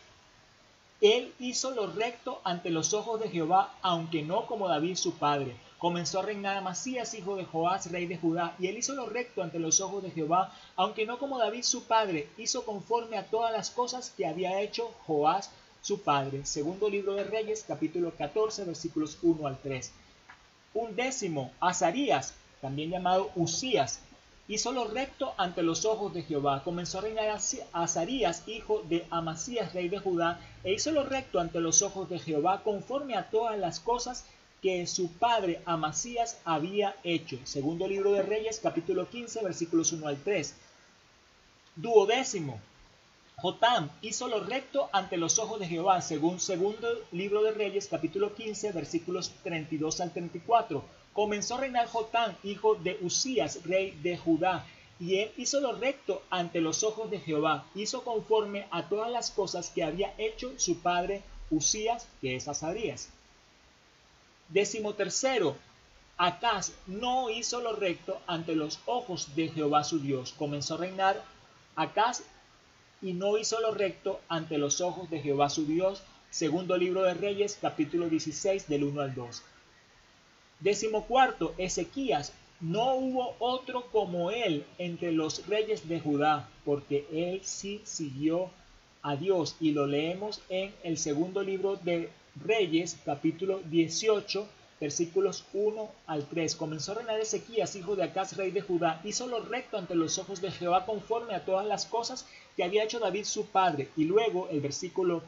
Él 1.02 1.34
hizo 1.38 1.72
lo 1.72 1.88
recto 1.88 2.40
ante 2.42 2.70
los 2.70 2.94
ojos 2.94 3.20
de 3.20 3.28
Jehová, 3.28 3.74
aunque 3.82 4.22
no 4.22 4.46
como 4.46 4.68
David 4.68 4.96
su 4.96 5.18
padre 5.18 5.54
comenzó 5.78 6.20
a 6.20 6.22
reinar 6.22 6.56
Amasías, 6.56 7.14
hijo 7.14 7.36
de 7.36 7.44
Joás, 7.44 7.90
rey 7.90 8.06
de 8.06 8.18
Judá, 8.18 8.54
y 8.58 8.68
él 8.68 8.76
hizo 8.78 8.94
lo 8.94 9.06
recto 9.06 9.42
ante 9.42 9.58
los 9.58 9.80
ojos 9.80 10.02
de 10.02 10.10
Jehová, 10.10 10.54
aunque 10.76 11.06
no 11.06 11.18
como 11.18 11.38
David 11.38 11.62
su 11.62 11.84
padre, 11.84 12.28
hizo 12.36 12.66
conforme 12.66 13.16
a 13.16 13.26
todas 13.26 13.50
las 13.50 13.70
cosas 13.70 14.12
que 14.14 14.26
había 14.26 14.60
hecho 14.60 14.94
Joás 15.06 15.50
su 15.82 16.02
padre. 16.02 16.44
Segundo 16.44 16.88
libro 16.88 17.14
de 17.14 17.24
Reyes, 17.24 17.64
capítulo 17.66 18.12
14, 18.16 18.64
versículos 18.64 19.18
1 19.22 19.46
al 19.46 19.58
3. 19.58 19.92
Un 20.74 20.94
décimo, 20.94 21.52
Azarías, 21.60 22.34
también 22.60 22.90
llamado 22.90 23.30
Usías, 23.34 24.00
hizo 24.48 24.72
lo 24.72 24.86
recto 24.86 25.32
ante 25.36 25.62
los 25.62 25.84
ojos 25.84 26.12
de 26.12 26.22
Jehová. 26.22 26.62
Comenzó 26.64 26.98
a 26.98 27.02
reinar 27.02 27.38
Azarías, 27.72 28.46
hijo 28.46 28.82
de 28.88 29.06
Amasías, 29.10 29.72
rey 29.72 29.88
de 29.88 29.98
Judá, 29.98 30.40
e 30.64 30.72
hizo 30.72 30.92
lo 30.92 31.04
recto 31.04 31.40
ante 31.40 31.60
los 31.60 31.82
ojos 31.82 32.08
de 32.08 32.18
Jehová, 32.18 32.62
conforme 32.62 33.16
a 33.16 33.30
todas 33.30 33.58
las 33.58 33.80
cosas 33.80 34.24
que 34.60 34.86
su 34.86 35.10
padre 35.12 35.62
Amasías 35.64 36.38
había 36.44 36.94
hecho. 37.02 37.38
Segundo 37.44 37.88
libro 37.88 38.12
de 38.12 38.22
Reyes, 38.22 38.60
capítulo 38.62 39.08
15, 39.08 39.42
versículos 39.42 39.92
1 39.92 40.06
al 40.06 40.18
3. 40.18 40.54
Duodécimo. 41.76 42.60
Jotam 43.40 43.88
hizo 44.02 44.28
lo 44.28 44.40
recto 44.40 44.90
ante 44.92 45.16
los 45.16 45.38
ojos 45.38 45.58
de 45.60 45.66
Jehová, 45.66 46.02
según 46.02 46.40
segundo 46.40 46.86
libro 47.10 47.42
de 47.42 47.52
Reyes, 47.52 47.88
capítulo 47.88 48.34
15, 48.34 48.72
versículos 48.72 49.32
32 49.42 50.00
al 50.02 50.12
34. 50.12 50.84
Comenzó 51.14 51.54
a 51.54 51.60
reinar 51.60 51.88
Jotam, 51.88 52.34
hijo 52.44 52.74
de 52.74 52.98
Usías, 53.00 53.64
rey 53.64 53.92
de 54.02 54.18
Judá, 54.18 54.66
y 54.98 55.20
él 55.20 55.32
hizo 55.38 55.60
lo 55.60 55.72
recto 55.72 56.22
ante 56.28 56.60
los 56.60 56.84
ojos 56.84 57.10
de 57.10 57.18
Jehová, 57.18 57.64
hizo 57.74 58.04
conforme 58.04 58.66
a 58.70 58.90
todas 58.90 59.10
las 59.10 59.30
cosas 59.30 59.70
que 59.70 59.84
había 59.84 60.12
hecho 60.18 60.52
su 60.58 60.80
padre 60.80 61.22
Usías, 61.50 62.06
que 62.20 62.36
es 62.36 62.46
Azarías. 62.46 63.08
Décimo 64.50 64.92
tercero, 64.92 65.56
Acaz 66.18 66.72
no 66.86 67.30
hizo 67.30 67.62
lo 67.62 67.72
recto 67.74 68.20
ante 68.26 68.54
los 68.54 68.80
ojos 68.84 69.34
de 69.34 69.48
Jehová 69.48 69.82
su 69.82 69.98
Dios. 69.98 70.34
Comenzó 70.36 70.74
a 70.74 70.78
reinar 70.78 71.24
Acaz 71.74 72.22
y 73.02 73.12
no 73.14 73.38
hizo 73.38 73.60
lo 73.60 73.72
recto 73.72 74.20
ante 74.28 74.58
los 74.58 74.80
ojos 74.80 75.08
de 75.10 75.20
Jehová 75.20 75.48
su 75.48 75.64
Dios. 75.64 76.02
Segundo 76.30 76.76
libro 76.76 77.02
de 77.02 77.14
Reyes, 77.14 77.58
capítulo 77.60 78.08
16, 78.08 78.68
del 78.68 78.84
1 78.84 79.00
al 79.00 79.14
2. 79.14 79.42
Décimo 80.60 81.06
cuarto, 81.06 81.54
Ezequías. 81.58 82.32
No 82.60 82.94
hubo 82.94 83.36
otro 83.38 83.86
como 83.90 84.30
él 84.30 84.66
entre 84.76 85.12
los 85.12 85.46
reyes 85.46 85.88
de 85.88 85.98
Judá, 85.98 86.50
porque 86.64 87.06
él 87.10 87.40
sí 87.42 87.80
siguió 87.84 88.50
a 89.02 89.16
Dios. 89.16 89.56
Y 89.60 89.72
lo 89.72 89.86
leemos 89.86 90.42
en 90.50 90.74
el 90.82 90.98
segundo 90.98 91.42
libro 91.42 91.76
de 91.76 92.10
Reyes, 92.36 92.98
capítulo 93.06 93.60
18, 93.64 94.46
versículos 94.78 95.44
1 95.54 95.90
al 96.06 96.26
3. 96.26 96.54
Comenzó 96.56 96.92
a 96.92 96.96
reinar 96.96 97.18
Ezequías, 97.20 97.76
hijo 97.76 97.96
de 97.96 98.04
Acaz, 98.04 98.36
rey 98.36 98.50
de 98.50 98.60
Judá, 98.60 99.00
hizo 99.04 99.26
lo 99.26 99.40
recto 99.40 99.78
ante 99.78 99.94
los 99.94 100.18
ojos 100.18 100.40
de 100.40 100.50
Jehová 100.50 100.86
conforme 100.86 101.34
a 101.34 101.44
todas 101.44 101.66
las 101.66 101.86
cosas 101.86 102.26
que 102.60 102.64
había 102.64 102.84
hecho 102.84 102.98
David 102.98 103.24
su 103.24 103.46
padre. 103.46 103.88
Y 103.96 104.04
luego 104.04 104.46
el 104.50 104.60
versículo 104.60 105.22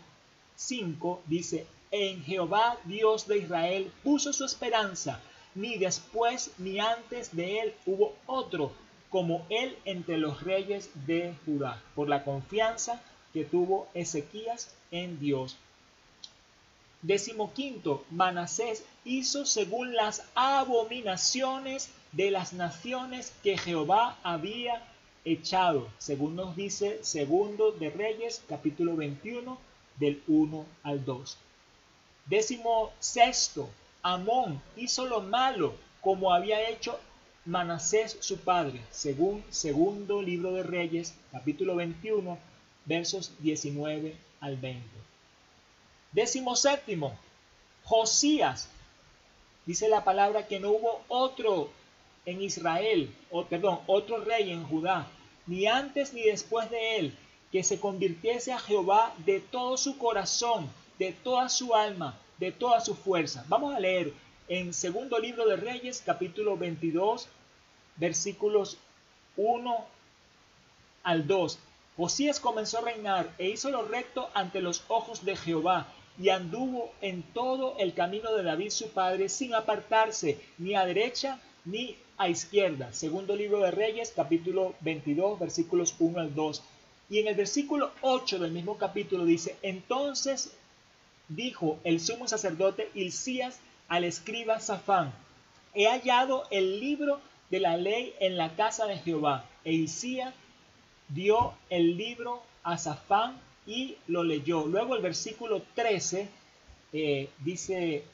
5 0.55 1.23
dice, 1.25 1.64
en 1.90 2.23
Jehová 2.23 2.77
Dios 2.85 3.27
de 3.27 3.38
Israel 3.38 3.90
puso 4.05 4.35
su 4.35 4.45
esperanza, 4.45 5.18
ni 5.55 5.79
después 5.79 6.51
ni 6.59 6.79
antes 6.79 7.35
de 7.35 7.61
él 7.61 7.75
hubo 7.87 8.12
otro 8.27 8.73
como 9.09 9.47
él 9.49 9.79
entre 9.87 10.18
los 10.18 10.42
reyes 10.42 10.90
de 11.07 11.35
Judá, 11.47 11.83
por 11.95 12.07
la 12.07 12.23
confianza 12.23 13.03
que 13.33 13.47
tuvo 13.47 13.88
Ezequías 13.95 14.75
en 14.90 15.18
Dios. 15.18 15.57
Decimoquinto, 17.01 18.05
Manasés 18.11 18.85
hizo 19.07 19.47
según 19.47 19.95
las 19.95 20.25
abominaciones 20.35 21.88
de 22.12 22.31
las 22.31 22.53
naciones 22.53 23.33
que 23.42 23.57
Jehová 23.57 24.18
había 24.23 24.87
echado, 25.25 25.89
según 25.99 26.37
nos 26.37 26.57
dice 26.57 27.03
Segundo 27.03 27.73
de 27.73 27.91
Reyes, 27.91 28.43
capítulo 28.49 28.97
21, 28.97 29.59
del 29.99 30.23
1 30.27 30.67
al 30.83 31.05
2. 31.05 31.37
Décimo 32.27 32.93
sexto, 32.99 33.69
Amón 34.03 34.61
hizo 34.77 35.07
lo 35.07 35.21
malo 35.21 35.75
como 36.01 36.33
había 36.33 36.69
hecho 36.69 36.99
Manasés 37.45 38.17
su 38.21 38.39
padre, 38.39 38.81
según 38.91 39.45
segundo 39.51 40.23
libro 40.23 40.53
de 40.53 40.63
Reyes, 40.63 41.15
capítulo 41.31 41.77
21, 41.77 42.39
versos 42.85 43.33
19 43.41 44.17
al 44.41 44.57
20. 44.57 44.83
Décimo 46.13 46.57
séptimo, 46.57 47.17
Josías. 47.85 48.69
Dice 49.67 49.89
la 49.89 50.05
palabra 50.05 50.47
que 50.47 50.61
no 50.61 50.71
hubo 50.71 51.03
otro 51.09 51.71
en 52.25 52.43
Israel, 52.43 53.15
o 53.31 53.45
perdón, 53.45 53.81
otro 53.87 54.19
rey 54.19 54.51
en 54.51 54.65
Judá, 54.65 55.09
ni 55.47 55.67
antes 55.67 56.13
ni 56.13 56.23
después 56.23 56.71
de 56.71 56.99
él, 56.99 57.19
que 57.51 57.63
se 57.63 57.81
convirtiese 57.81 58.53
a 58.53 58.59
Jehová 58.59 59.15
de 59.27 59.41
todo 59.41 59.77
su 59.77 59.99
corazón, 59.99 60.71
de 60.99 61.13
toda 61.13 61.49
su 61.49 61.75
alma, 61.75 62.19
de 62.39 62.53
toda 62.53 62.81
su 62.81 62.95
fuerza. 62.95 63.45
Vamos 63.49 63.75
a 63.75 63.81
leer 63.81 64.13
en 64.49 64.73
segundo 64.73 65.19
libro 65.19 65.47
de 65.47 65.57
Reyes, 65.57 66.03
capítulo 66.05 66.57
22, 66.57 67.29
versículos 67.97 68.79
1 69.37 69.85
al 71.03 71.27
2. 71.27 71.59
Josías 71.97 72.41
comenzó 72.41 72.79
a 72.79 72.83
reinar 72.83 73.35
e 73.39 73.51
hizo 73.51 73.71
lo 73.71 73.83
recto 73.83 74.31
ante 74.35 74.61
los 74.61 74.85
ojos 74.89 75.25
de 75.25 75.37
Jehová 75.37 75.89
y 76.19 76.29
anduvo 76.31 76.93
en 77.01 77.23
todo 77.23 77.77
el 77.79 77.95
camino 77.95 78.33
de 78.35 78.43
David 78.43 78.71
su 78.71 78.91
padre 78.91 79.29
sin 79.29 79.55
apartarse 79.55 80.39
ni 80.59 80.75
a 80.75 80.85
derecha 80.87 81.39
ni 81.65 81.97
a 82.23 82.29
izquierda. 82.29 82.93
Segundo 82.93 83.35
libro 83.35 83.59
de 83.59 83.73
Reyes, 83.73 84.13
capítulo 84.15 84.77
22, 84.83 85.41
versículos 85.41 85.97
1 85.99 86.21
al 86.21 86.35
2. 86.37 86.63
Y 87.11 87.19
en 87.19 87.27
el 87.27 87.35
versículo 87.35 87.91
8 88.01 88.39
del 88.39 88.53
mismo 88.53 88.79
capítulo 88.79 89.25
dice, 89.25 89.57
entonces 89.61 90.53
dijo 91.27 91.81
el 91.83 91.99
sumo 91.99 92.29
sacerdote 92.29 92.91
Hilcías 92.95 93.59
al 93.89 94.05
escriba 94.05 94.61
Safán, 94.61 95.13
he 95.75 95.89
hallado 95.89 96.45
el 96.53 96.79
libro 96.79 97.21
de 97.51 97.59
la 97.59 97.77
ley 97.77 98.15
en 98.21 98.37
la 98.37 98.55
casa 98.55 98.87
de 98.87 98.99
Jehová. 98.99 99.45
E 99.65 99.73
Hilcías 99.73 100.33
dio 101.09 101.55
el 101.71 101.97
libro 101.97 102.41
a 102.63 102.79
Safán 102.79 103.37
y 103.67 103.97
lo 104.07 104.23
leyó. 104.23 104.67
Luego 104.67 104.95
el 104.95 105.03
versículo 105.03 105.61
13 105.75 106.29
eh, 106.93 107.29
dice 107.41 108.05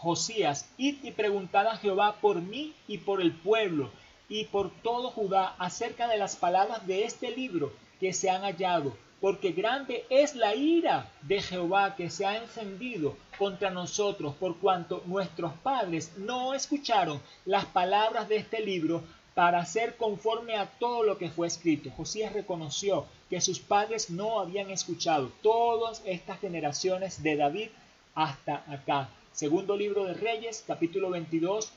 Josías, 0.00 0.66
id 0.78 1.04
y 1.04 1.10
preguntad 1.10 1.66
a 1.66 1.76
Jehová 1.76 2.16
por 2.22 2.40
mí 2.40 2.72
y 2.88 2.98
por 2.98 3.20
el 3.20 3.32
pueblo 3.32 3.90
y 4.30 4.44
por 4.46 4.70
todo 4.82 5.10
Judá 5.10 5.54
acerca 5.58 6.08
de 6.08 6.16
las 6.16 6.36
palabras 6.36 6.86
de 6.86 7.04
este 7.04 7.30
libro 7.30 7.70
que 8.00 8.14
se 8.14 8.30
han 8.30 8.42
hallado. 8.42 8.96
porque 9.20 9.52
grande 9.52 10.06
es 10.08 10.34
la 10.34 10.54
ira 10.54 11.10
de 11.20 11.42
Jehová 11.42 11.94
que 11.94 12.08
se 12.08 12.24
ha 12.24 12.38
encendido 12.38 13.16
contra 13.38 13.68
nosotros, 13.70 14.34
por 14.36 14.56
cuanto 14.56 15.02
nuestros 15.04 15.52
padres 15.62 16.16
no 16.16 16.54
escucharon 16.54 17.20
las 17.44 17.66
palabras 17.66 18.30
de 18.30 18.36
este 18.36 18.60
libro 18.60 19.02
para 19.34 19.58
hacer 19.60 19.96
conforme 19.98 20.56
a 20.56 20.66
todo 20.66 21.02
lo 21.02 21.18
que 21.18 21.28
fue 21.28 21.46
escrito. 21.46 21.90
Josías 21.90 22.32
reconoció 22.32 23.04
que 23.28 23.40
sus 23.42 23.60
padres 23.60 24.08
no 24.08 24.40
habían 24.40 24.70
escuchado 24.70 25.30
todas 25.42 26.02
estas 26.06 26.40
generaciones 26.40 27.22
de 27.22 27.36
David 27.36 27.68
hasta 28.14 28.64
acá. 28.72 29.10
Segundo 29.32 29.76
libro 29.76 30.04
de 30.04 30.14
Reyes, 30.14 30.64
capítulo 30.66 31.10
22, 31.10 31.72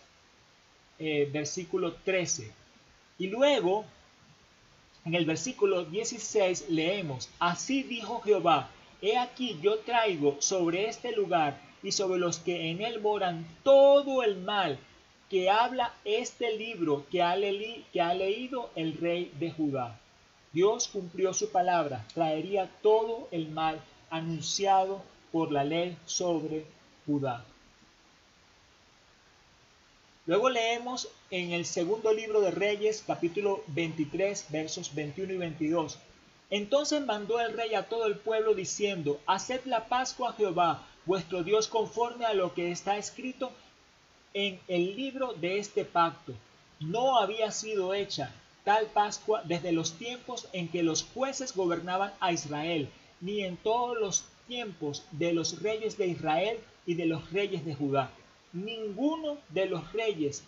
eh, 0.99 1.29
versículo 1.31 1.93
13. 1.93 2.51
Y 3.19 3.27
luego, 3.27 3.85
en 5.05 5.15
el 5.15 5.25
versículo 5.25 5.85
16 5.85 6.69
leemos, 6.69 7.29
Así 7.39 7.83
dijo 7.83 8.21
Jehová, 8.21 8.69
He 9.01 9.17
aquí 9.17 9.59
yo 9.61 9.79
traigo 9.79 10.37
sobre 10.39 10.87
este 10.87 11.11
lugar 11.11 11.59
y 11.83 11.91
sobre 11.91 12.19
los 12.19 12.39
que 12.39 12.71
en 12.71 12.81
él 12.81 13.01
moran 13.01 13.45
todo 13.63 14.23
el 14.23 14.37
mal 14.37 14.79
que 15.29 15.49
habla 15.49 15.93
este 16.05 16.57
libro 16.57 17.05
que 17.11 17.21
ha, 17.21 17.35
que 17.35 18.01
ha 18.01 18.13
leído 18.13 18.71
el 18.75 18.97
rey 18.97 19.31
de 19.39 19.51
Judá. 19.51 19.99
Dios 20.53 20.87
cumplió 20.87 21.33
su 21.33 21.51
palabra, 21.51 22.05
traería 22.13 22.69
todo 22.81 23.27
el 23.31 23.49
mal 23.49 23.81
anunciado 24.09 25.01
por 25.31 25.51
la 25.51 25.63
ley 25.63 25.97
sobre 26.05 26.65
Judá. 27.05 27.45
Luego 30.25 30.49
leemos 30.49 31.09
en 31.31 31.51
el 31.51 31.65
segundo 31.65 32.13
libro 32.13 32.39
de 32.39 32.51
Reyes, 32.51 33.03
capítulo 33.05 33.61
23, 33.67 34.45
versos 34.49 34.95
21 34.95 35.33
y 35.33 35.37
22. 35.37 35.99
Entonces 36.49 37.05
mandó 37.05 37.39
el 37.39 37.57
rey 37.57 37.73
a 37.73 37.89
todo 37.89 38.05
el 38.05 38.17
pueblo 38.17 38.53
diciendo, 38.53 39.19
Haced 39.25 39.65
la 39.65 39.87
Pascua 39.87 40.29
a 40.29 40.33
Jehová, 40.33 40.87
vuestro 41.05 41.43
Dios, 41.43 41.67
conforme 41.67 42.25
a 42.25 42.33
lo 42.33 42.53
que 42.53 42.71
está 42.71 42.97
escrito 42.97 43.51
en 44.33 44.59
el 44.67 44.95
libro 44.95 45.33
de 45.33 45.59
este 45.59 45.83
pacto. 45.83 46.33
No 46.79 47.17
había 47.17 47.51
sido 47.51 47.93
hecha 47.93 48.33
tal 48.63 48.85
Pascua 48.87 49.41
desde 49.43 49.71
los 49.71 49.93
tiempos 49.93 50.47
en 50.53 50.69
que 50.69 50.83
los 50.83 51.03
jueces 51.03 51.55
gobernaban 51.55 52.13
a 52.19 52.31
Israel, 52.31 52.89
ni 53.19 53.43
en 53.43 53.57
todos 53.57 53.97
los 53.97 54.25
tiempos 54.47 55.03
de 55.11 55.33
los 55.33 55.61
reyes 55.61 55.97
de 55.97 56.07
Israel 56.07 56.59
y 56.85 56.95
de 56.95 57.05
los 57.05 57.31
reyes 57.31 57.65
de 57.65 57.75
Judá. 57.75 58.11
Ninguno 58.51 59.37
de 59.49 59.65
los 59.65 59.91
reyes 59.93 60.43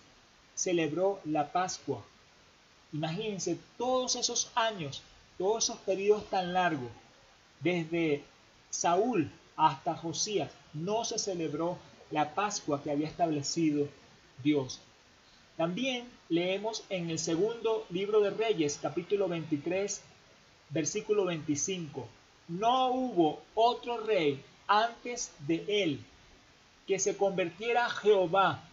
celebró 0.53 1.19
la 1.25 1.51
Pascua. 1.51 2.03
Imagínense 2.93 3.57
todos 3.77 4.15
esos 4.15 4.51
años, 4.55 5.01
todos 5.37 5.65
esos 5.65 5.77
periodos 5.79 6.29
tan 6.29 6.53
largos, 6.53 6.89
desde 7.59 8.23
Saúl 8.69 9.29
hasta 9.55 9.95
Josías, 9.95 10.51
no 10.73 11.05
se 11.05 11.17
celebró 11.17 11.77
la 12.11 12.35
Pascua 12.35 12.83
que 12.83 12.91
había 12.91 13.07
establecido 13.07 13.87
Dios. 14.43 14.79
También 15.57 16.07
leemos 16.29 16.83
en 16.89 17.09
el 17.09 17.19
segundo 17.19 17.85
libro 17.89 18.19
de 18.19 18.29
Reyes, 18.29 18.77
capítulo 18.81 19.27
23, 19.27 20.01
versículo 20.69 21.25
25. 21.25 22.07
No 22.47 22.91
hubo 22.91 23.41
otro 23.55 23.97
rey 24.05 24.43
antes 24.67 25.31
de 25.47 25.65
él 25.67 26.03
que 26.87 26.99
se 26.99 27.17
convirtiera 27.17 27.85
a 27.85 27.89
Jehová 27.89 28.63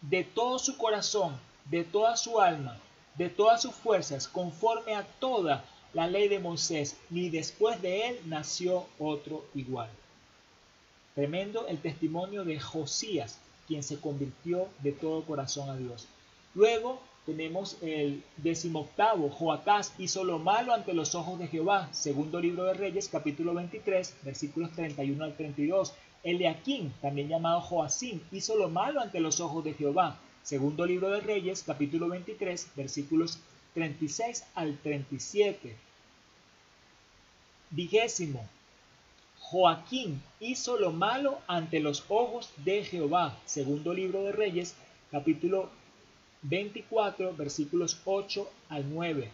de 0.00 0.24
todo 0.24 0.58
su 0.58 0.76
corazón, 0.76 1.38
de 1.66 1.84
toda 1.84 2.16
su 2.16 2.40
alma, 2.40 2.78
de 3.16 3.30
todas 3.30 3.62
sus 3.62 3.74
fuerzas, 3.74 4.26
conforme 4.26 4.94
a 4.94 5.04
toda 5.04 5.64
la 5.92 6.08
ley 6.08 6.28
de 6.28 6.40
Moisés, 6.40 6.96
ni 7.10 7.30
después 7.30 7.80
de 7.80 8.08
él 8.08 8.20
nació 8.26 8.86
otro 8.98 9.44
igual. 9.54 9.88
Tremendo 11.14 11.68
el 11.68 11.78
testimonio 11.78 12.44
de 12.44 12.58
Josías, 12.58 13.38
quien 13.68 13.84
se 13.84 14.00
convirtió 14.00 14.68
de 14.80 14.90
todo 14.92 15.22
corazón 15.22 15.70
a 15.70 15.76
Dios. 15.76 16.06
Luego 16.54 17.00
tenemos 17.26 17.78
el 17.82 18.22
decimoctavo, 18.36 19.30
Joacás 19.30 19.94
hizo 19.98 20.24
lo 20.24 20.38
malo 20.38 20.74
ante 20.74 20.92
los 20.92 21.14
ojos 21.14 21.38
de 21.38 21.48
Jehová, 21.48 21.88
segundo 21.92 22.40
libro 22.40 22.64
de 22.64 22.74
Reyes, 22.74 23.08
capítulo 23.08 23.54
23, 23.54 24.16
versículos 24.22 24.70
31 24.72 25.24
al 25.24 25.36
32. 25.36 25.94
Eliaquín, 26.22 26.92
también 27.00 27.28
llamado 27.28 27.60
Joacín, 27.60 28.22
hizo 28.30 28.56
lo 28.56 28.68
malo 28.68 29.00
ante 29.00 29.20
los 29.20 29.40
ojos 29.40 29.64
de 29.64 29.74
Jehová, 29.74 30.18
segundo 30.42 30.84
libro 30.84 31.10
de 31.10 31.20
Reyes, 31.20 31.62
capítulo 31.66 32.08
23, 32.08 32.72
versículos 32.76 33.38
36 33.72 34.44
al 34.54 34.76
37. 34.78 35.76
Vigésimo, 37.70 38.46
Joaquín 39.40 40.22
hizo 40.40 40.78
lo 40.78 40.92
malo 40.92 41.38
ante 41.46 41.80
los 41.80 42.04
ojos 42.08 42.50
de 42.64 42.84
Jehová. 42.84 43.38
Segundo 43.44 43.92
libro 43.92 44.22
de 44.24 44.32
Reyes, 44.32 44.74
capítulo 45.10 45.70
24, 46.44 47.34
versículos 47.34 47.98
8 48.04 48.48
al 48.68 48.92
9. 48.92 49.30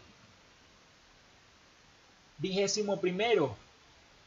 Vigésimo 2.38 3.00
primero, 3.00 3.56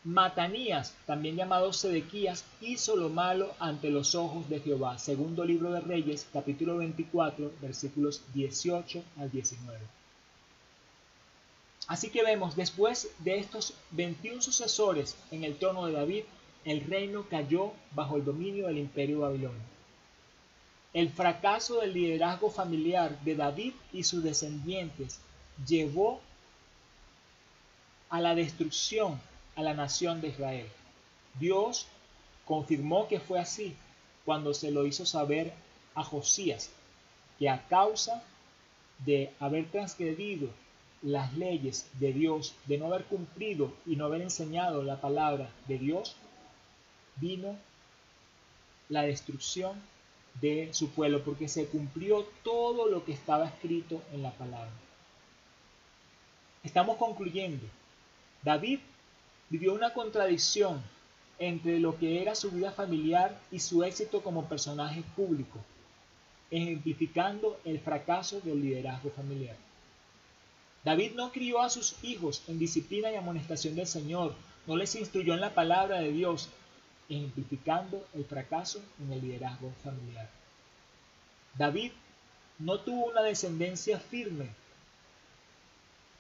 Matanías, 0.04 0.94
también 1.06 1.38
llamado 1.38 1.72
Sedequías, 1.72 2.44
hizo 2.60 2.98
lo 2.98 3.10
malo 3.10 3.54
ante 3.58 3.90
los 3.90 4.16
ojos 4.16 4.50
de 4.50 4.60
Jehová. 4.60 4.98
Segundo 4.98 5.46
libro 5.46 5.72
de 5.72 5.80
Reyes, 5.80 6.28
capítulo 6.34 6.78
24, 6.78 7.54
versículos 7.62 8.22
18 8.34 9.02
al 9.18 9.32
19. 9.32 9.80
Así 11.88 12.10
que 12.10 12.22
vemos, 12.22 12.58
después 12.58 13.10
de 13.20 13.38
estos 13.38 13.76
21 13.92 14.42
sucesores 14.42 15.16
en 15.32 15.46
el 15.46 15.56
trono 15.56 15.86
de 15.86 15.94
David, 15.94 16.24
el 16.66 16.82
reino 16.82 17.26
cayó 17.30 17.72
bajo 17.96 18.18
el 18.18 18.26
dominio 18.26 18.68
del 18.68 18.80
imperio 18.80 19.22
babilonio. 19.22 19.73
El 20.94 21.10
fracaso 21.10 21.80
del 21.82 21.94
liderazgo 21.94 22.52
familiar 22.52 23.20
de 23.22 23.36
David 23.36 23.74
y 23.92 24.04
sus 24.04 24.24
descendientes 24.24 25.20
llevó 25.68 26.22
a 28.10 28.22
la 28.22 28.36
destrucción 28.36 29.20
a 29.56 29.64
la 29.64 29.74
nación 29.74 30.22
de 30.22 30.28
Israel. 30.28 30.68
Dios 31.40 31.88
confirmó 32.46 33.08
que 33.08 33.20
fue 33.20 33.40
así 33.40 33.76
cuando 34.24 34.54
se 34.54 34.70
lo 34.70 34.86
hizo 34.86 35.06
saber 35.06 35.52
a 35.96 36.04
Josías, 36.04 36.70
que 37.40 37.50
a 37.50 37.68
causa 37.68 38.24
de 39.00 39.32
haber 39.40 39.70
transgredido 39.72 40.50
las 41.02 41.34
leyes 41.34 41.90
de 42.00 42.14
Dios, 42.14 42.54
de 42.68 42.78
no 42.78 42.86
haber 42.86 43.06
cumplido 43.06 43.74
y 43.86 43.96
no 43.96 44.06
haber 44.06 44.22
enseñado 44.22 44.84
la 44.84 45.02
palabra 45.02 45.50
de 45.68 45.80
Dios, 45.80 46.16
vino 47.18 47.58
la 48.90 49.02
destrucción 49.02 49.82
de 50.42 50.70
su 50.74 50.90
pueblo, 50.90 51.24
porque 51.24 51.48
se 51.48 51.68
cumplió 51.68 52.26
todo 52.44 52.88
lo 52.88 53.06
que 53.06 53.14
estaba 53.14 53.48
escrito 53.48 54.02
en 54.12 54.24
la 54.24 54.32
palabra. 54.32 54.72
Estamos 56.64 56.98
concluyendo. 56.98 57.66
David 58.42 58.80
vivió 59.50 59.74
una 59.74 59.94
contradicción 59.94 60.82
entre 61.40 61.80
lo 61.80 61.98
que 61.98 62.22
era 62.22 62.36
su 62.36 62.52
vida 62.52 62.72
familiar 62.72 63.40
y 63.52 63.60
su 63.60 63.84
éxito 63.84 64.22
como 64.22 64.48
personaje 64.48 65.04
público, 65.16 65.60
ejemplificando 66.52 67.60
el 67.66 67.80
fracaso 67.80 68.40
del 68.42 68.62
liderazgo 68.62 69.10
familiar. 69.12 69.56
David 70.84 71.14
no 71.16 71.32
crió 71.32 71.62
a 71.62 71.70
sus 71.70 71.96
hijos 72.04 72.44
en 72.48 72.60
disciplina 72.60 73.12
y 73.12 73.16
amonestación 73.16 73.76
del 73.76 73.88
Señor, 73.88 74.36
no 74.68 74.76
les 74.76 74.96
instruyó 74.96 75.34
en 75.34 75.42
la 75.42 75.54
palabra 75.54 76.00
de 76.00 76.12
Dios, 76.12 76.50
ejemplificando 77.18 78.06
el 78.14 78.26
fracaso 78.26 78.82
en 79.00 79.14
el 79.14 79.22
liderazgo 79.22 79.72
familiar. 79.84 80.30
David 81.58 81.92
no 82.60 82.80
tuvo 82.80 83.06
una 83.06 83.22
descendencia 83.22 84.00
firme 84.00 84.50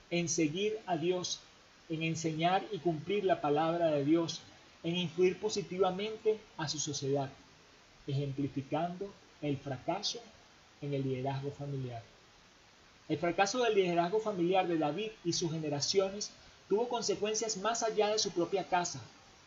en 0.10 0.30
seguir 0.30 0.80
a 0.86 0.98
Dios, 0.98 1.40
en 1.90 2.04
enseñar 2.04 2.64
y 2.72 2.80
cumplir 2.80 3.26
la 3.26 3.42
palabra 3.42 3.88
de 3.88 4.06
Dios, 4.06 4.42
en 4.84 4.96
influir 4.96 5.40
positivamente 5.40 6.40
a 6.58 6.68
su 6.68 6.80
sociedad, 6.80 7.30
ejemplificando 8.06 9.12
el 9.42 9.58
fracaso 9.58 10.20
en 10.82 10.94
el 10.94 11.04
liderazgo 11.04 11.52
familiar. 11.52 12.04
El 13.10 13.18
fracaso 13.18 13.64
del 13.64 13.76
liderazgo 13.76 14.20
familiar 14.20 14.68
de 14.68 14.78
David 14.78 15.12
y 15.24 15.34
sus 15.34 15.52
generaciones 15.52 16.32
tuvo 16.70 16.88
consecuencias 16.88 17.58
más 17.58 17.84
allá 17.84 18.10
de 18.10 18.20
su 18.20 18.32
propia 18.32 18.68
casa, 18.68 19.02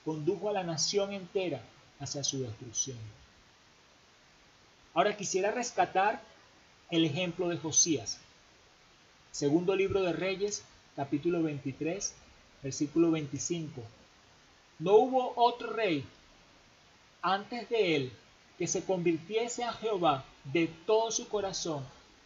condujo 0.06 0.48
a 0.48 0.52
la 0.52 0.62
nación 0.62 1.12
entera 1.12 1.60
hacia 2.00 2.24
su 2.24 2.40
destrucción. 2.40 2.96
Ahora 4.94 5.14
quisiera 5.18 5.50
rescatar 5.50 6.22
el 6.90 7.04
ejemplo 7.04 7.48
de 7.48 7.58
Josías. 7.58 8.18
Segundo 9.32 9.76
libro 9.76 10.00
de 10.00 10.14
Reyes, 10.14 10.62
capítulo 10.94 11.42
23, 11.42 12.14
versículo 12.62 13.10
25. 13.10 13.82
No 14.78 14.94
hubo 14.94 15.34
otro 15.36 15.74
rey 15.74 16.02
antes 17.20 17.68
de 17.68 17.96
él 17.96 18.12
que 18.56 18.66
se 18.66 18.82
convirtiese 18.82 19.64
a 19.64 19.72
Jehová 19.74 20.24
de 20.44 20.68
todo 20.86 21.10
su 21.10 21.28
corazón, 21.28 21.84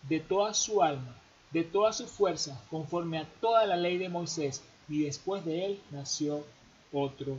de 0.09 0.20
toda 0.20 0.55
su 0.55 0.83
alma 0.83 1.16
de 1.53 1.64
toda 1.64 1.93
su 1.93 2.07
fuerza, 2.07 2.61
conforme 2.70 3.18
a 3.18 3.26
toda 3.41 3.66
la 3.66 3.76
ley 3.76 3.99
de 3.99 4.09
Moisés, 4.09 4.62
ni 4.89 5.01
después 5.01 5.45
de 5.45 5.66
él 5.66 5.81
nació 5.91 6.45
otro 6.93 7.39